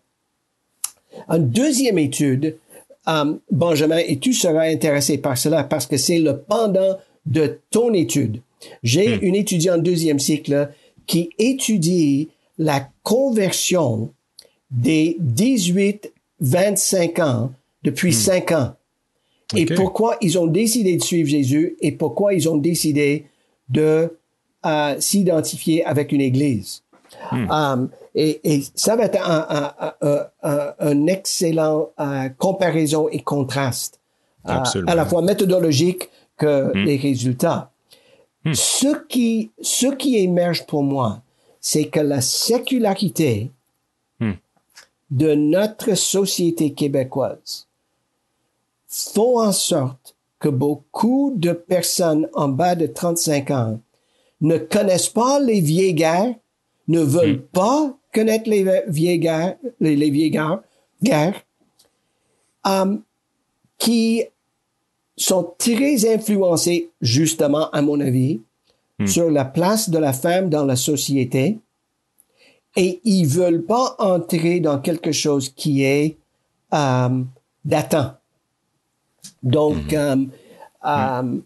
[1.29, 2.57] Une deuxième étude,
[3.05, 7.93] um, Benjamin, et tu seras intéressé par cela parce que c'est le pendant de ton
[7.93, 8.41] étude.
[8.83, 10.69] J'ai une étudiante en deuxième cycle
[11.09, 12.29] qui étudie
[12.59, 14.13] la conversion
[14.69, 17.51] des 18-25 ans
[17.83, 18.53] depuis 5 hmm.
[18.53, 18.75] ans.
[19.55, 23.25] Et pourquoi ils ont décidé de suivre Jésus et pourquoi ils ont décidé
[23.69, 24.15] de
[24.63, 26.83] euh, s'identifier avec une église.
[27.31, 27.49] Hmm.
[27.49, 33.99] Um, et, et, ça va être un, un, un, un excellent euh, comparaison et contraste,
[34.47, 36.85] euh, à la fois méthodologique que hmm.
[36.85, 37.71] les résultats.
[38.53, 41.21] Ce qui, ce qui émerge pour moi,
[41.59, 43.51] c'est que la sécularité
[44.19, 44.33] hmm.
[45.11, 47.67] de notre société québécoise
[48.87, 53.79] font en sorte que beaucoup de personnes en bas de 35 ans
[54.41, 56.33] ne connaissent pas les vieilles guerres,
[56.87, 57.47] ne veulent hmm.
[57.51, 60.31] pas connaître les vieilles guerres, les, vieilles
[61.03, 61.43] guerres,
[62.65, 63.03] um,
[63.77, 64.23] qui
[65.21, 68.39] sont très influencés, justement, à mon avis,
[68.99, 69.07] Hmm.
[69.07, 71.57] sur la place de la femme dans la société
[72.75, 76.17] et ils veulent pas entrer dans quelque chose qui est
[76.73, 77.23] euh,
[77.63, 78.15] datant.
[79.41, 79.95] Donc, hmm.
[79.95, 81.41] euh, hmm.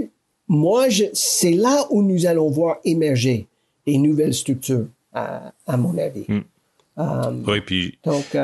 [0.00, 0.06] euh,
[0.48, 3.46] moi, c'est là où nous allons voir émerger
[3.86, 6.26] des nouvelles structures, à, mon avis.
[7.46, 8.36] oui, puis donc,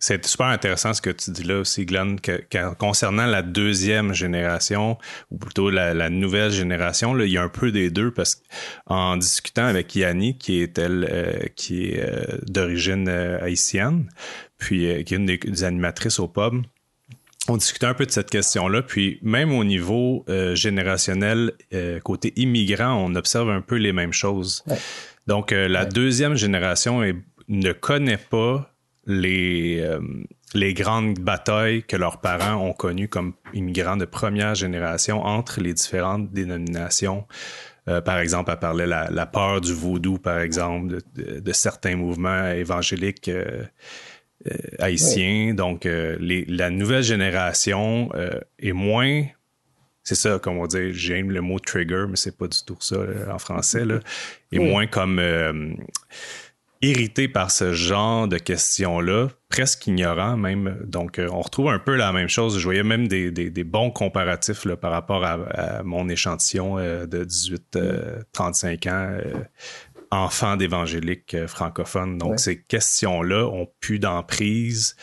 [0.00, 2.40] c'est super intéressant ce que tu dis là aussi, Glenn, que,
[2.74, 4.96] concernant la deuxième génération,
[5.32, 8.40] ou plutôt la, nouvelle génération, là, il y a un peu des deux parce
[8.86, 14.08] qu'en discutant avec Yanni, qui est elle, euh, qui est euh, d'origine euh, haïtienne,
[14.56, 16.62] puis qui est une des, animatrices au pub,
[17.48, 21.52] on discutait un peu de cette question-là, puis même au niveau générationnel,
[22.04, 24.64] côté immigrant, on observe un peu les mêmes choses.
[25.26, 27.00] Donc, la deuxième génération
[27.48, 28.70] ne connaît pas
[29.08, 30.00] les, euh,
[30.54, 35.74] les grandes batailles que leurs parents ont connues comme immigrants de première génération entre les
[35.74, 37.26] différentes dénominations.
[37.88, 42.48] Euh, par exemple, elle parlait la, la peur du vaudou, par exemple, de, certains mouvements
[42.48, 43.64] évangéliques euh,
[44.78, 45.54] haïtiens.
[45.54, 48.10] Donc, les, la nouvelle génération
[48.58, 49.24] est moins
[50.04, 52.96] c'est ça, comme on dit, j'aime le mot trigger, mais c'est pas du tout ça
[53.30, 54.00] en français, là,
[54.52, 55.20] est moins comme
[56.82, 60.78] irrité par ce genre de questions-là, presque ignorant même.
[60.84, 62.58] Donc, euh, on retrouve un peu la même chose.
[62.58, 68.88] Je voyais même des, bons comparatifs là, par rapport à, mon échantillon euh, de 18-35
[68.88, 69.44] euh, ans
[70.10, 72.18] enfants d'évangéliques euh, francophones.
[72.18, 74.96] Donc, ces questions-là ont plus d'emprise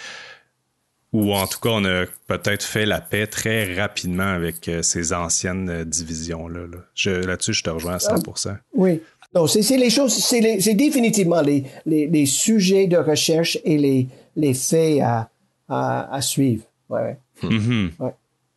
[1.13, 5.86] ou en tout cas, on a peut-être fait la paix très rapidement avec ces anciennes
[5.86, 6.65] divisions-là.
[7.05, 8.15] Là-dessus, je te rejoins à 100
[8.47, 9.01] ah, Oui.
[9.36, 14.07] Non, c'est les choses, c'est définitivement les, les, sujets de recherche et les,
[14.38, 15.29] les faits à,
[15.67, 16.63] à, suivre.
[16.89, 17.17] Ouais.
[17.43, 17.89] Mm-hmm.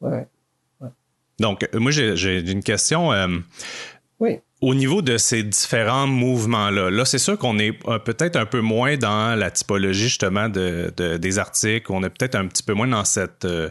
[0.00, 0.26] ouais.
[1.40, 3.10] Donc, moi, j'ai une question.
[4.20, 8.46] oui au niveau de ces différents mouvements-là, là, c'est sûr qu'on est euh, peut-être un
[8.46, 12.74] peu moins dans la typologie justement de, des articles, on est peut-être un petit peu
[12.74, 13.70] moins dans cet euh,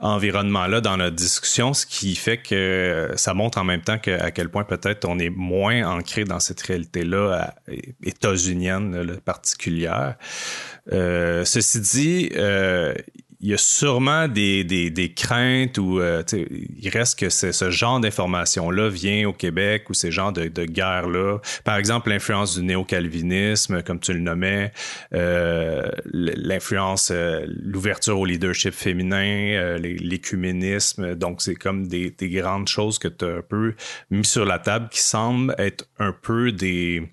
[0.00, 4.32] environnement-là dans notre discussion, ce qui fait que ça montre en même temps que, à
[4.32, 7.54] quel point peut-être on est moins ancré dans cette réalité-là
[8.02, 10.16] états-unienne particulière.
[10.92, 12.30] Euh, ceci dit,
[13.40, 18.00] il y a sûrement des, des, des craintes ou euh, il reste que ce genre
[18.00, 21.38] d'information-là vient au Québec ou ces genres de, de guerres-là.
[21.62, 24.72] Par exemple, l'influence du néo-calvinisme, comme tu le nommais,
[25.14, 31.14] euh, l'influence, euh, l'ouverture au leadership féminin, euh, l'écuménisme.
[31.14, 33.74] Donc, c'est comme des, des grandes choses que tu as un peu
[34.10, 37.08] mis sur la table qui semblent être un peu des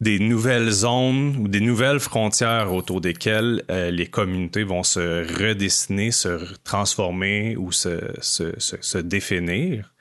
[0.00, 6.10] des nouvelles zones ou des nouvelles frontières autour desquelles euh, les communautés vont se redessiner,
[6.10, 9.94] se transformer ou se, se, se, définir.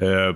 [0.00, 0.32] Euh,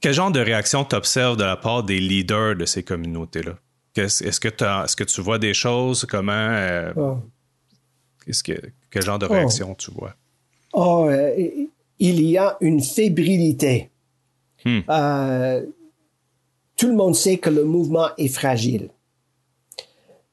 [0.00, 3.54] quel genre de réaction t'observes de la part des leaders de ces communautés-là?
[3.94, 6.04] Est-ce que, est que tu vois des choses?
[6.06, 6.32] Comment...
[6.32, 7.18] Euh, oh.
[8.26, 9.32] que, quel genre de oh.
[9.32, 10.14] réaction tu vois?
[10.72, 11.08] Oh,
[11.98, 13.90] il y a une fébrilité.
[14.64, 14.80] Hmm
[16.82, 18.88] tout le monde sait que le mouvement est fragile.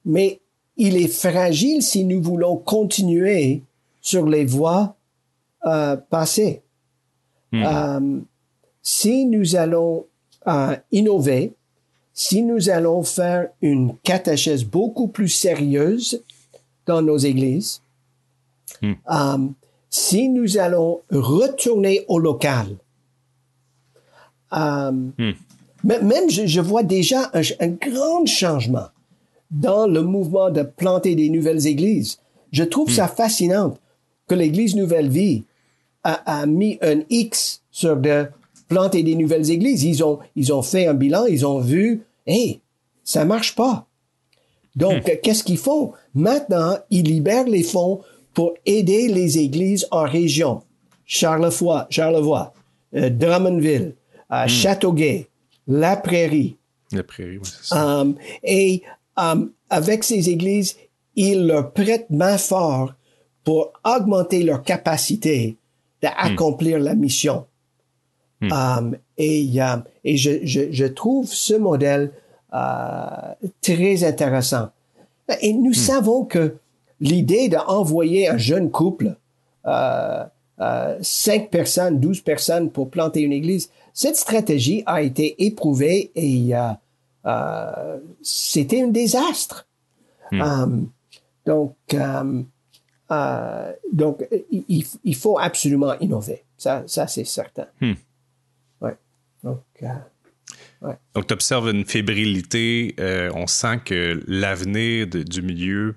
[0.04, 0.42] Mais
[0.78, 3.62] il est fragile si nous voulons continuer
[4.02, 4.96] sur les voies
[5.68, 6.64] euh, passées.
[7.52, 7.64] Hmm.
[7.64, 8.20] Euh,
[8.82, 10.08] si nous allons
[10.48, 11.54] euh, innover,
[12.16, 16.24] si nous allons faire une catéchèse beaucoup plus sérieuse
[16.88, 17.84] dans nos églises,
[18.82, 19.52] hmm.
[19.88, 22.76] si nous allons retourner au local,
[24.52, 25.12] hmm.
[25.84, 28.88] Même, je, vois déjà un, grand changement
[29.50, 32.20] dans le mouvement de planter des nouvelles églises.
[32.52, 33.16] Je trouve ça hmm.
[33.16, 33.78] fascinant
[34.28, 35.44] que l'Église Nouvelle Vie
[36.04, 38.28] a, mis un X sur de
[38.68, 39.84] planter des nouvelles églises.
[39.84, 42.62] Ils ont, ils ont fait un bilan, ils ont vu, hey,
[43.04, 43.88] ça marche pas.
[44.76, 45.20] Donc, hmm.
[45.24, 45.94] qu'est-ce qu'ils font?
[46.14, 48.02] Maintenant, ils libèrent les fonds
[48.34, 50.62] pour aider les églises en région.
[51.06, 52.54] Charlevoix, Charlevoix,
[52.96, 53.96] euh, Drummondville,
[54.32, 54.48] euh, hmm.
[54.48, 55.29] Châteauguay,
[55.70, 56.58] la prairie.
[56.92, 58.02] La prairie, oui, c'est ça.
[58.02, 58.84] Um, et
[59.16, 60.76] um, avec ces églises,
[61.16, 62.94] ils leur prêtent main fort
[63.44, 65.58] pour augmenter leur capacité
[66.02, 67.46] d'accomplir la mission.
[68.42, 68.52] Hmm.
[68.52, 69.50] Um, et
[70.04, 72.12] et je, je, je, trouve ce modèle
[72.54, 74.70] uh, très intéressant.
[75.42, 75.74] Et nous hmm.
[75.74, 76.56] savons que
[77.00, 79.16] l'idée d'envoyer un jeune couple,
[79.66, 80.24] euh,
[80.62, 86.56] euh, cinq personnes, douze personnes pour planter une église, cette stratégie a été éprouvée et
[86.56, 86.72] euh,
[87.26, 89.68] euh, c'était un désastre.
[90.32, 90.42] Hmm.
[90.42, 90.78] Euh,
[91.46, 91.76] donc,
[93.92, 96.44] donc il, faut absolument innover.
[96.58, 97.66] Ça, ça c'est certain.
[97.82, 97.94] Hmm.
[98.82, 98.96] Ouais.
[99.44, 99.64] Donc,
[101.16, 102.96] Donc, tu observes une fébrilité.
[103.34, 105.96] on sent que l'avenir du milieu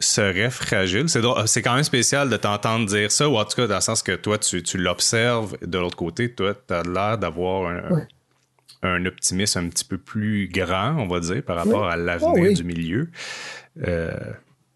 [0.00, 1.06] serait fragile.
[1.08, 4.02] C'est quand même spécial de t'entendre dire ça, ou en tout cas dans le sens
[4.02, 5.56] que toi, tu, tu l'observes.
[5.62, 8.06] De l'autre côté, toi, tu as l'air d'avoir un,
[8.82, 12.54] un, optimisme un petit peu plus grand, on va dire, par rapport à l'avenir oh
[12.54, 13.10] du milieu.
[13.86, 14.10] Euh,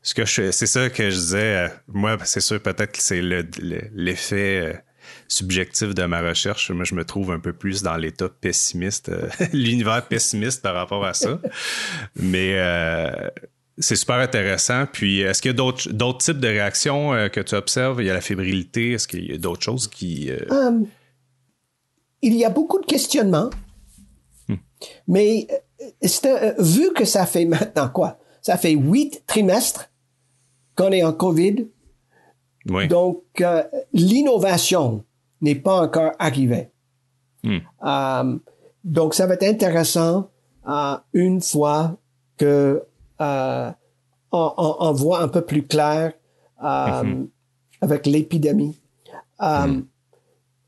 [0.03, 1.57] ce que c'est ça que je disais.
[1.57, 4.73] Euh, moi, c'est sûr, peut-être que c'est l'effet euh,
[5.29, 6.71] subjectif de ma recherche.
[6.71, 9.11] Moi, je me trouve un peu plus dans l'état pessimiste,
[9.53, 11.39] l'univers pessimiste par rapport à ça.
[12.17, 12.57] Mais
[13.81, 14.85] c'est super intéressant.
[14.91, 18.01] Puis, est-ce qu'il y a d'autres, types de réactions euh, que tu observes?
[18.01, 18.93] Il y a la fébrilité.
[18.93, 20.31] Est-ce qu'il y a d'autres choses qui.
[20.31, 20.87] Euh, hum.
[22.23, 23.51] il y a beaucoup de questionnements.
[24.49, 24.57] Hmm.
[25.09, 25.47] Mais
[26.25, 28.19] euh, vu que ça fait maintenant quoi?
[28.43, 29.91] Ça fait huit trimestres
[30.77, 31.67] qu'on est en COVID.
[32.69, 32.89] Oui.
[32.89, 33.23] Donc,
[33.93, 35.05] l'innovation
[35.41, 36.71] n'est pas encore arrivée.
[37.43, 38.39] Hmm.
[38.85, 40.31] Donc, ça va être intéressant
[41.15, 41.99] une fois
[42.37, 42.83] que
[43.21, 43.71] euh,
[44.33, 46.13] on, voit un peu plus clair
[46.63, 47.29] euh, mhm.
[47.81, 48.81] avec l'épidémie.
[49.43, 49.87] Euh, mhm.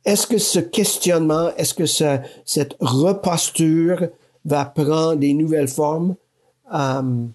[0.05, 4.09] Est-ce que ce questionnement, est-ce que cette reposture
[4.45, 6.17] va prendre des nouvelles formes?
[6.73, 7.33] Mhm.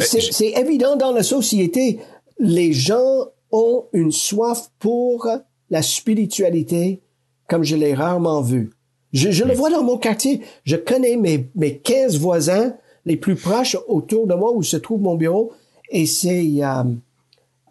[0.00, 2.00] c'est évident dans la société,
[2.38, 5.28] les gens ont une soif pour
[5.70, 7.00] la spiritualité
[7.48, 8.70] comme je l'ai rarement vu.
[9.12, 10.42] Je, je le vois dans mon quartier.
[10.64, 12.74] Je connais mes, mes 15 voisins
[13.06, 15.52] les plus proches autour de moi où se trouve mon bureau.
[15.90, 16.82] Et c'est euh,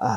[0.01, 0.07] euh,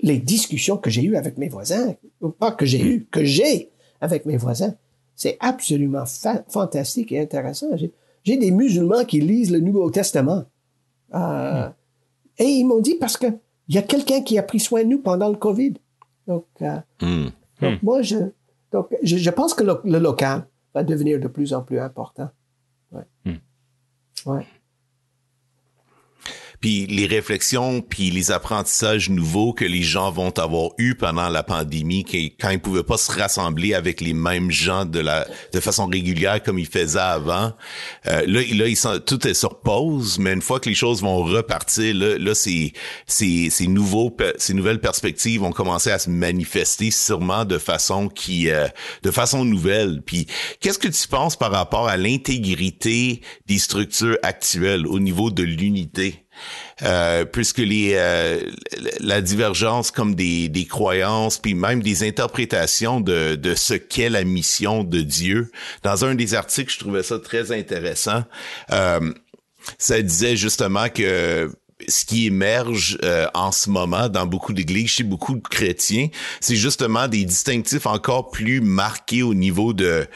[0.00, 1.94] les discussions que j'ai eues avec mes voisins,
[2.38, 4.74] pas que j'ai eues, que j'ai avec mes voisins.
[5.16, 6.04] C'est absolument
[6.48, 7.68] fantastique et intéressant.
[8.24, 10.44] J'ai des musulmans qui lisent le Nouveau Testament.
[11.14, 11.68] Euh,
[12.38, 13.26] Et ils m'ont dit parce que
[13.68, 15.74] il y a quelqu'un qui a pris soin de nous pendant le Covid.
[16.26, 16.44] Donc,
[17.00, 17.26] hmm.
[17.60, 17.76] donc hmm.
[17.82, 18.16] moi, je,
[18.72, 22.30] donc, je, je pense que le, le, local va devenir de plus en plus important.
[22.92, 23.06] Ouais.
[23.24, 24.30] Hmm.
[24.30, 24.46] Ouais
[26.62, 31.42] puis les réflexions, puis les apprentissages nouveaux que les gens vont avoir eu pendant la
[31.42, 32.04] pandémie,
[32.40, 36.40] quand ils pouvaient pas se rassembler avec les mêmes gens de la de façon régulière
[36.40, 37.52] comme ils faisaient avant.
[38.06, 41.02] Euh, là, là, ils sont, tout est sur pause, mais une fois que les choses
[41.02, 42.72] vont repartir, là, là c'est
[43.08, 48.50] ces, ces nouveaux ces nouvelles perspectives vont commencer à se manifester sûrement de façon qui
[48.50, 48.68] euh,
[49.02, 50.00] de façon nouvelle.
[50.06, 50.28] Puis
[50.60, 56.21] qu'est-ce que tu penses par rapport à l'intégrité des structures actuelles au niveau de l'unité?
[56.84, 58.40] Euh, puisque les euh,
[58.98, 64.24] la divergence comme des, des croyances puis même des interprétations de, de ce qu'est la
[64.24, 65.52] mission de Dieu.
[65.84, 68.24] Dans un des articles, je trouvais ça très intéressant.
[68.72, 69.12] Euh,
[69.78, 71.50] ça disait justement que
[71.88, 76.08] ce qui émerge euh, en ce moment dans beaucoup d'églises, chez beaucoup de chrétiens,
[76.40, 80.06] c'est justement des distinctifs encore plus marqués au niveau de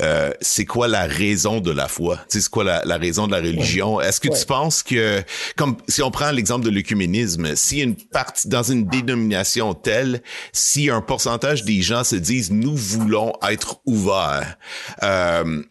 [0.00, 3.38] euh, c'est quoi la raison de la foi, c'est quoi la, la, raison de la
[3.38, 4.00] religion?
[4.00, 5.22] Est-ce que tu penses que,
[5.56, 10.88] comme si on prend l'exemple de l'œcuménisme, si une partie dans une dénomination telle, si
[10.88, 14.56] un pourcentage des gens se disent nous voulons être ouverts,
[15.02, 15.62] euh,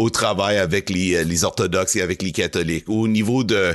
[0.00, 3.74] au travail avec les, euh, les orthodoxes et avec les catholiques, au niveau de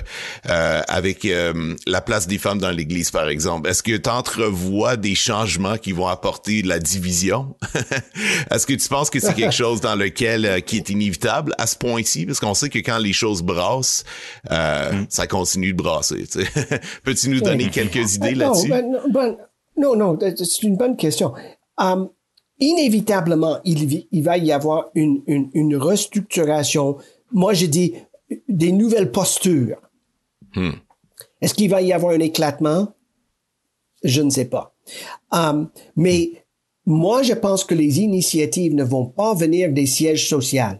[0.49, 3.69] euh, avec euh, la place des femmes dans l'Église, par exemple.
[3.69, 7.55] Est-ce que tu entrevois des changements qui vont apporter de la division?
[8.51, 11.76] Est-ce que tu penses que c'est quelque chose dans lequel qui est inévitable à ce
[11.78, 14.03] point-ci, parce qu'on sait que quand les choses brassent,
[14.49, 15.05] mm.
[15.09, 16.26] ça continue de brasser.
[17.03, 18.69] Peux-tu nous donner quelques idées là-dessus?
[18.69, 19.36] ben, ben,
[19.78, 21.34] Non, non, c'est une bonne question.
[21.78, 22.09] Um,
[22.59, 26.97] inévitablement, il, il, va y avoir une, une, une, restructuration.
[27.31, 27.93] Moi, je dis
[28.47, 29.81] des nouvelles postures.
[30.55, 30.71] Hmm.
[31.41, 32.93] Est-ce qu'il va y avoir un éclatement?
[34.03, 34.73] Je ne sais pas.
[35.31, 36.31] Um, mais
[36.85, 40.79] moi, je pense que les initiatives ne vont pas venir des sièges sociaux.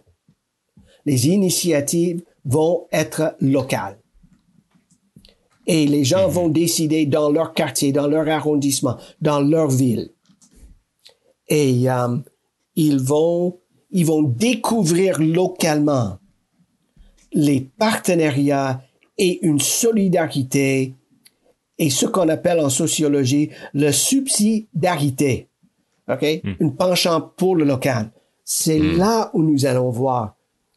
[1.04, 3.98] Les initiatives vont être locales.
[5.66, 6.32] Et les gens hmm.
[6.32, 10.12] vont décider dans leur quartier, dans leur arrondissement, dans leur ville
[11.48, 12.16] et euh,
[12.74, 13.58] ils vont
[13.90, 16.18] ils vont découvrir localement
[17.32, 18.82] les partenariats
[19.16, 20.94] et une solidarité
[21.78, 25.48] et ce qu'on appelle en sociologie le subsidiarité.
[26.08, 26.24] OK?
[26.42, 26.52] Hmm.
[26.60, 28.10] Une penchant pour le local.
[28.44, 28.98] C'est hmm.
[28.98, 30.36] là où nous allons voir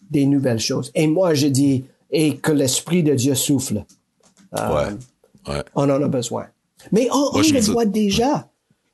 [0.10, 0.92] des nouvelles choses.
[0.96, 3.86] Et moi, je dis, et que l'Esprit de Dieu souffle.
[4.58, 4.92] Euh,
[5.48, 5.64] ouais.
[5.76, 6.48] On en a besoin.
[6.92, 8.50] Mais on, on le voit déjà.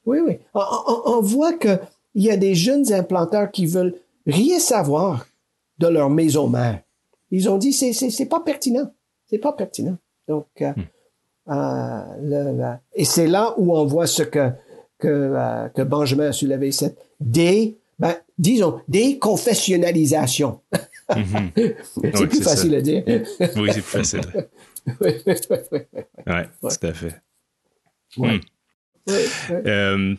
[0.05, 0.39] Oui, oui.
[0.53, 1.79] On, voit qu'il
[2.15, 3.95] y a des jeunes implanteurs qui veulent
[4.27, 5.25] rien savoir
[5.79, 6.81] de leur maison mère.
[7.31, 8.91] Ils ont dit c'est c'est pas pertinent,
[9.27, 9.97] c'est pas pertinent.
[10.27, 10.71] Donc euh,
[11.47, 11.51] hmm.
[11.51, 14.51] euh, et c'est là où on voit ce que
[14.99, 20.61] que euh, que Benjamin a soulevé cette des ben, disons des confessionnalisations.
[21.07, 21.75] Mm-hmm.
[22.01, 23.03] c'est plus facile à dire.
[23.07, 24.21] oui, c'est plus facile.
[25.01, 27.21] oui, ouais, tout à fait.
[28.17, 28.39] Hmm.
[29.07, 30.15] Euh,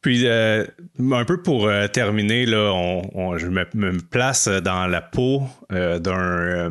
[0.00, 0.66] puis, euh,
[1.12, 6.70] un peu pour euh, terminer, là, on, je me, place dans la peau d'un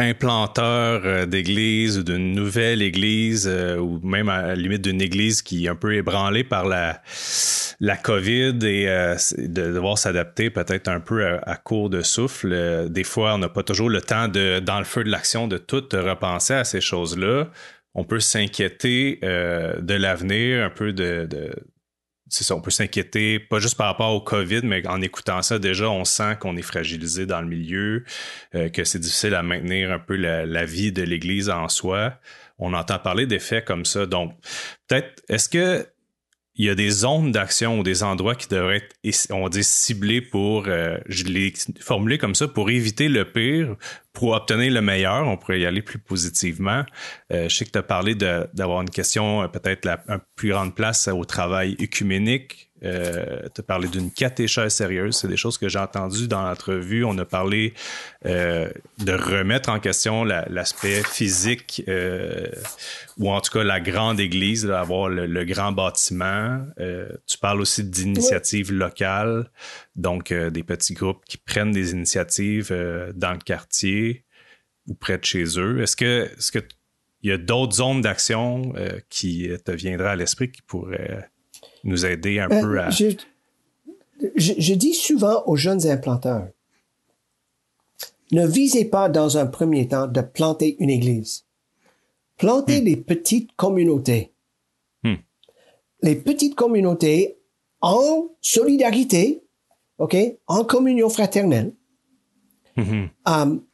[0.00, 5.68] implanteur d'église ou d'une nouvelle église ou même à la limite d'une église qui est
[5.68, 7.02] un peu ébranlée par la,
[7.80, 8.86] la COVID et
[9.38, 12.88] de devoir s'adapter peut-être un peu à, court de souffle.
[12.88, 15.58] Des fois, on n'a pas toujours le temps de, dans le feu de l'action, de
[15.58, 17.48] tout repenser à ces choses-là
[17.94, 21.26] on peut s'inquiéter euh, de l'avenir, un peu de,
[22.28, 25.58] c'est ça, on peut s'inquiéter, pas juste par rapport au COVID, mais en écoutant ça,
[25.58, 28.04] déjà, on sent qu'on est fragilisé dans le milieu,
[28.54, 32.14] euh, que c'est difficile à maintenir un peu la, vie de l'Église en soi.
[32.58, 34.06] On entend parler d'effets comme ça.
[34.06, 34.34] Donc,
[34.86, 35.86] peut-être, est-ce que
[36.58, 40.20] il y a des zones d'action ou des endroits qui devraient être, on dit, ciblés
[40.20, 43.76] pour, euh, je l'ai formulé comme ça, pour éviter le pire,
[44.12, 45.26] pour obtenir le meilleur.
[45.28, 46.84] On pourrait y aller plus positivement.
[47.32, 50.50] Euh, je sais que tu as parlé d'avoir une question, euh, peut-être la une plus
[50.50, 55.16] grande place au travail œcuménique euh, tu as parlé d'une catéchèse sérieuse.
[55.16, 57.04] C'est des choses que j'ai entendues dans l'entrevue.
[57.04, 57.74] On a parlé
[58.26, 62.46] euh, de remettre en question l'aspect physique euh,
[63.18, 66.64] ou en tout cas la grande église, d'avoir le, grand bâtiment.
[67.26, 69.50] Tu parles aussi d'initiatives locales,
[69.96, 72.70] donc des petits groupes qui prennent des initiatives
[73.14, 74.24] dans le quartier
[74.86, 75.80] ou près de chez eux.
[75.82, 76.60] Est-ce que, est-ce que
[77.22, 78.74] il y a d'autres zones d'action
[79.08, 81.28] qui te viendraient à l'esprit qui pourraient
[81.84, 82.90] nous aider un peu à...
[82.90, 83.10] Je,
[84.36, 86.48] je, dis souvent aux jeunes implanteurs,
[88.32, 91.46] ne visez pas dans un premier temps de planter une église.
[92.36, 92.84] Plantez hmm.
[92.84, 94.32] les petites communautés.
[95.02, 95.16] Hmm.
[96.02, 97.38] Les petites communautés
[97.80, 99.42] en solidarité,
[99.98, 100.16] OK,
[100.46, 101.74] en communion fraternelle.
[102.76, 103.06] Hmm.
[103.26, 103.64] Um,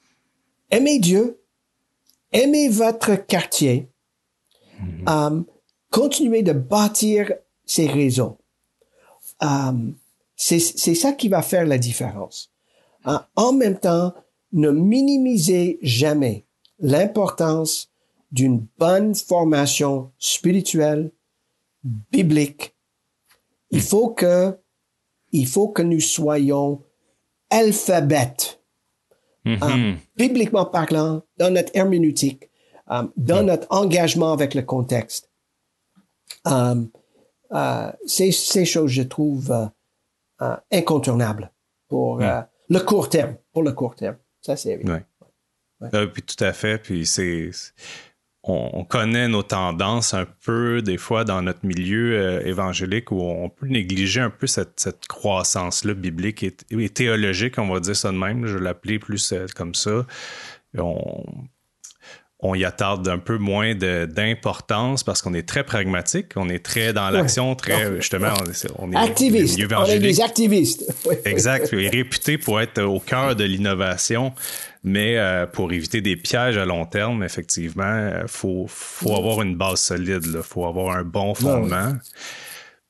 [0.70, 1.40] aimez Dieu,
[2.32, 3.88] aimez votre quartier,
[5.06, 5.44] um,
[5.90, 7.32] continuez de bâtir
[7.66, 8.38] ces réseaux.
[9.40, 9.94] Um,
[10.36, 12.50] c'est ça qui va faire la différence.
[13.06, 14.14] Uh, en même temps,
[14.52, 16.44] ne minimisez jamais
[16.78, 17.90] l'importance
[18.30, 21.12] d'une bonne formation spirituelle,
[21.84, 22.74] biblique.
[23.70, 24.58] Il faut que,
[25.32, 26.82] il faut que nous soyons
[27.50, 28.60] alphabètes,
[29.44, 29.92] mm-hmm.
[29.92, 32.50] euh, bibliquement parlant, dans notre herméneutique,
[32.90, 35.30] euh, dans notre engagement avec le contexte.
[36.46, 36.84] Euh,
[38.06, 39.70] ces, ces choses, je trouve,
[40.70, 41.50] incontournables
[41.88, 44.16] pour le court terme, pour le court terme.
[44.40, 45.00] Ça, c'est évident.
[46.12, 46.78] puis tout à fait.
[46.78, 47.50] Puis c'est
[48.46, 53.48] on, connaît nos tendances un peu des fois dans notre milieu euh, évangélique où on
[53.48, 58.46] peut négliger un peu cette, croissance-là biblique et, théologique, on va dire ça de même.
[58.46, 60.06] Je l'appeler plus euh, comme ça.
[60.76, 61.24] On,
[62.46, 66.92] on y attarde un peu moins d'importance parce qu'on est très pragmatique, on est très
[66.92, 68.34] dans l'action, très justement,
[68.78, 69.58] on est, activiste.
[69.74, 70.84] On est des activistes.
[71.24, 71.72] exact.
[71.72, 74.34] est réputé pour être au cœur de l'innovation,
[74.82, 79.40] mais euh, pour éviter des pièges à long terme, effectivement, il euh, faut, faut avoir
[79.40, 81.94] une base solide, il faut avoir un bon fondement.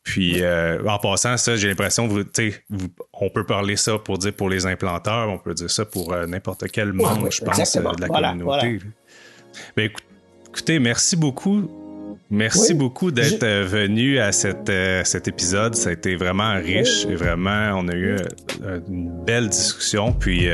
[0.03, 2.25] Puis euh, en passant, ça, j'ai l'impression, vous,
[2.71, 6.13] vous, on peut parler ça pour dire pour les implanteurs, on peut dire ça pour
[6.27, 8.81] n'importe quel membre, je pense, de la communauté.
[9.77, 9.91] Ben,
[10.49, 11.69] écoutez, merci beaucoup.
[12.31, 15.75] Merci beaucoup d'être euh, venu à cette, euh, cet épisode.
[15.77, 18.17] Ça a été vraiment riche et vraiment, on a eu
[18.63, 20.13] euh, une belle discussion.
[20.13, 20.49] Puis,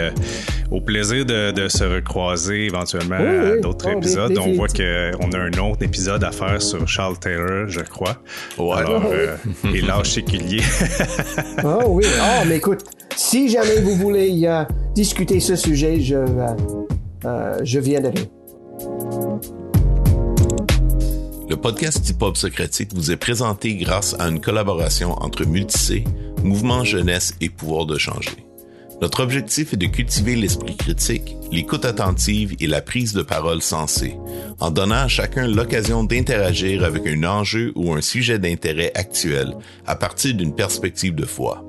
[0.70, 4.36] au plaisir de, se recroiser éventuellement à d'autres épisodes.
[4.38, 8.22] On voit qu'on a un autre épisode à faire sur Charles Taylor, je crois.
[8.58, 9.04] Alors,
[9.74, 10.62] et l'âge séculier.
[11.64, 12.04] oh oui.
[12.20, 12.84] oh, mais écoute,
[13.16, 14.46] si jamais vous voulez
[14.94, 16.16] discuter ce sujet, je,
[17.62, 18.14] je viendrai.
[21.48, 26.04] Le podcast du Pop Socratique vous est présenté grâce à une collaboration entre Multicé,
[26.42, 28.46] Mouvement Jeunesse et Pouvoir de changer.
[29.02, 34.16] Notre objectif est de cultiver l'esprit critique, l'écoute attentive et la prise de parole sensée,
[34.60, 39.54] en donnant à chacun l'occasion d'interagir avec un enjeu ou un sujet d'intérêt actuel
[39.86, 41.64] à partir d'une perspective de foi.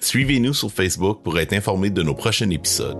[0.00, 2.98] Suivez-nous sur Facebook pour être informé de nos prochains épisodes